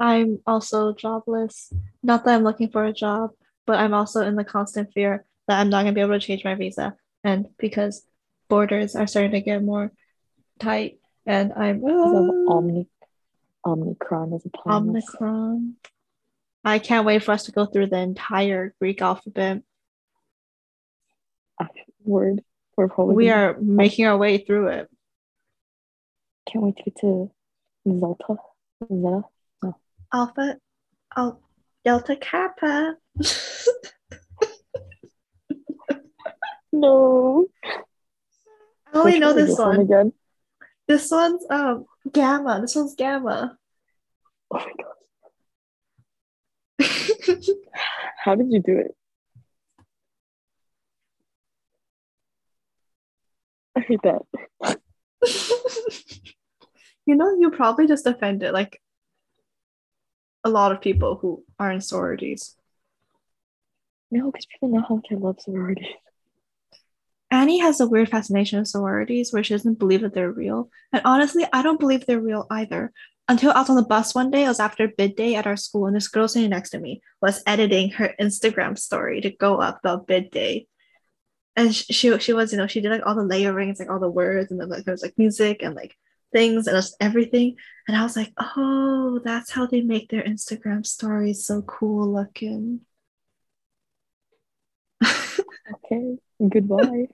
I'm 0.00 0.40
also 0.46 0.92
jobless. 0.92 1.72
Not 2.02 2.24
that 2.24 2.34
I'm 2.34 2.42
looking 2.42 2.68
for 2.68 2.84
a 2.84 2.92
job, 2.92 3.30
but 3.64 3.78
I'm 3.78 3.94
also 3.94 4.22
in 4.22 4.34
the 4.34 4.44
constant 4.44 4.92
fear 4.92 5.24
that 5.46 5.60
I'm 5.60 5.70
not 5.70 5.82
going 5.82 5.94
to 5.94 5.98
be 5.98 6.00
able 6.00 6.18
to 6.18 6.26
change 6.26 6.44
my 6.44 6.56
visa. 6.56 6.96
And 7.22 7.48
because 7.58 8.04
borders 8.48 8.96
are 8.96 9.06
starting 9.06 9.30
to 9.32 9.40
get 9.40 9.62
more 9.62 9.92
tight, 10.58 10.98
and 11.26 11.52
I'm 11.52 11.82
Ah, 11.84 12.52
Omni 12.52 12.88
Omicron 13.64 14.32
is 14.34 14.44
upon 14.44 14.96
us. 14.96 15.04
Omicron. 15.14 15.74
I 16.64 16.78
can't 16.78 17.06
wait 17.06 17.22
for 17.22 17.32
us 17.32 17.44
to 17.44 17.52
go 17.52 17.66
through 17.66 17.86
the 17.88 17.98
entire 17.98 18.74
Greek 18.80 19.00
alphabet. 19.00 19.62
Word. 22.02 22.42
We're 22.76 22.88
probably 22.88 23.14
We 23.14 23.30
are 23.30 23.56
making 23.58 24.06
our 24.06 24.16
way 24.16 24.38
through 24.38 24.68
it. 24.68 24.90
Can't 26.46 26.64
wait 26.64 26.76
to 26.76 26.82
get 26.84 26.96
to 27.00 27.30
Zelta. 27.86 28.36
Zeta. 28.90 29.22
Alpha, 30.12 30.58
Al- 31.16 31.40
Delta 31.84 32.16
Kappa. 32.16 32.96
No. 36.72 37.46
I 37.64 38.98
only 38.98 39.12
Which 39.12 39.20
know 39.20 39.26
one 39.28 39.36
this 39.36 39.58
one. 39.58 39.80
again. 39.80 40.12
This 40.88 41.10
one's 41.10 41.44
um 41.50 41.86
Gamma. 42.12 42.60
This 42.60 42.74
one's 42.74 42.94
Gamma. 42.94 43.56
Oh 44.52 44.58
my 44.58 44.72
god. 44.78 44.90
How 48.24 48.34
did 48.34 48.50
you 48.52 48.60
do 48.60 48.78
it? 48.78 48.96
I 53.76 53.80
hate 53.80 54.00
that. 54.02 54.22
you 57.06 57.16
know, 57.16 57.36
you 57.38 57.50
probably 57.50 57.86
just 57.86 58.06
offended 58.06 58.52
like 58.52 58.80
a 60.44 60.50
lot 60.50 60.72
of 60.72 60.80
people 60.80 61.16
who 61.16 61.44
are 61.58 61.72
in 61.72 61.80
sororities. 61.80 62.54
No, 64.10 64.30
because 64.30 64.46
people 64.46 64.68
know 64.68 64.84
how 64.86 64.96
much 64.96 65.06
I 65.10 65.14
love 65.14 65.40
sorority. 65.40 65.88
Annie 67.30 67.58
has 67.58 67.80
a 67.80 67.86
weird 67.86 68.10
fascination 68.10 68.60
with 68.60 68.68
sororities 68.68 69.32
where 69.32 69.42
she 69.42 69.54
doesn't 69.54 69.78
believe 69.78 70.02
that 70.02 70.14
they're 70.14 70.30
real. 70.30 70.70
And 70.92 71.02
honestly, 71.04 71.44
I 71.52 71.62
don't 71.62 71.80
believe 71.80 72.06
they're 72.06 72.20
real 72.20 72.46
either. 72.50 72.92
Until 73.26 73.50
I 73.52 73.60
was 73.60 73.70
on 73.70 73.76
the 73.76 73.82
bus 73.82 74.14
one 74.14 74.30
day, 74.30 74.44
it 74.44 74.48
was 74.48 74.60
after 74.60 74.86
bid 74.86 75.16
day 75.16 75.34
at 75.34 75.46
our 75.46 75.56
school, 75.56 75.86
and 75.86 75.96
this 75.96 76.08
girl 76.08 76.28
sitting 76.28 76.50
next 76.50 76.70
to 76.70 76.78
me 76.78 77.00
was 77.22 77.42
editing 77.46 77.90
her 77.92 78.14
Instagram 78.20 78.78
story 78.78 79.22
to 79.22 79.30
go 79.30 79.56
up 79.56 79.78
about 79.80 80.06
bid 80.06 80.30
day. 80.30 80.68
And 81.56 81.74
sh- 81.74 81.86
she 81.90 82.18
she 82.18 82.34
was, 82.34 82.52
you 82.52 82.58
know, 82.58 82.66
she 82.66 82.82
did 82.82 82.90
like 82.90 83.06
all 83.06 83.14
the 83.14 83.24
layerings, 83.24 83.78
like 83.80 83.90
all 83.90 83.98
the 83.98 84.10
words, 84.10 84.50
and 84.50 84.60
then 84.60 84.68
like 84.68 84.84
there 84.84 84.92
was 84.92 85.02
like 85.02 85.14
music 85.16 85.62
and 85.62 85.74
like 85.74 85.96
things 86.34 86.66
and 86.66 86.76
just 86.76 86.96
everything. 87.00 87.56
And 87.88 87.96
I 87.96 88.02
was 88.02 88.16
like, 88.16 88.32
oh, 88.38 89.20
that's 89.24 89.50
how 89.50 89.66
they 89.66 89.80
make 89.80 90.10
their 90.10 90.22
Instagram 90.22 90.84
stories 90.84 91.46
so 91.46 91.62
cool 91.62 92.12
looking. 92.12 92.80
Okay. 95.02 96.16
Goodbye. 96.46 97.08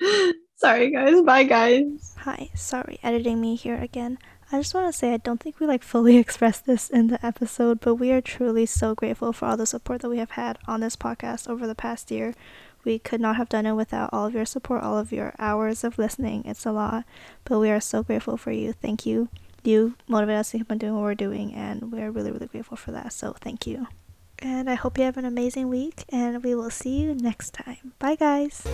Sorry, 0.56 0.90
guys. 0.90 1.22
Bye, 1.22 1.44
guys. 1.44 2.14
Hi, 2.18 2.50
sorry, 2.54 2.98
editing 3.02 3.40
me 3.40 3.54
here 3.54 3.76
again. 3.76 4.18
I 4.52 4.58
just 4.58 4.72
want 4.72 4.86
to 4.86 4.98
say 4.98 5.12
I 5.12 5.16
don't 5.18 5.40
think 5.40 5.58
we 5.58 5.66
like 5.66 5.82
fully 5.82 6.16
expressed 6.24 6.64
this 6.64 6.88
in 6.88 7.08
the 7.08 7.24
episode, 7.26 7.80
but 7.80 7.96
we 7.96 8.12
are 8.12 8.20
truly 8.20 8.66
so 8.66 8.94
grateful 8.94 9.32
for 9.32 9.46
all 9.46 9.56
the 9.56 9.66
support 9.66 10.02
that 10.02 10.08
we 10.08 10.18
have 10.18 10.32
had 10.32 10.58
on 10.66 10.80
this 10.80 10.96
podcast 10.96 11.48
over 11.48 11.66
the 11.66 11.74
past 11.74 12.10
year. 12.10 12.34
We 12.84 12.98
could 12.98 13.20
not 13.20 13.36
have 13.36 13.48
done 13.48 13.66
it 13.66 13.72
without 13.72 14.10
all 14.12 14.26
of 14.26 14.34
your 14.34 14.44
support, 14.44 14.82
all 14.82 14.98
of 14.98 15.12
your 15.12 15.34
hours 15.38 15.84
of 15.84 15.98
listening. 15.98 16.44
It's 16.44 16.66
a 16.66 16.72
lot, 16.72 17.04
but 17.44 17.58
we 17.58 17.70
are 17.70 17.80
so 17.80 18.02
grateful 18.02 18.36
for 18.36 18.50
you. 18.52 18.72
Thank 18.72 19.06
you. 19.06 19.28
You 19.62 19.94
motivate 20.06 20.36
us 20.36 20.50
to 20.50 20.58
keep 20.58 20.70
on 20.70 20.78
doing 20.78 20.94
what 20.94 21.02
we're 21.02 21.14
doing, 21.14 21.54
and 21.54 21.90
we're 21.90 22.10
really, 22.10 22.30
really 22.30 22.48
grateful 22.48 22.76
for 22.76 22.90
that. 22.92 23.12
So 23.12 23.32
thank 23.40 23.66
you. 23.66 23.86
And 24.40 24.68
I 24.68 24.74
hope 24.74 24.98
you 24.98 25.04
have 25.04 25.16
an 25.16 25.24
amazing 25.24 25.68
week, 25.68 26.04
and 26.10 26.42
we 26.44 26.54
will 26.54 26.70
see 26.70 27.00
you 27.00 27.14
next 27.14 27.54
time. 27.54 27.94
Bye, 27.98 28.16
guys. 28.16 28.66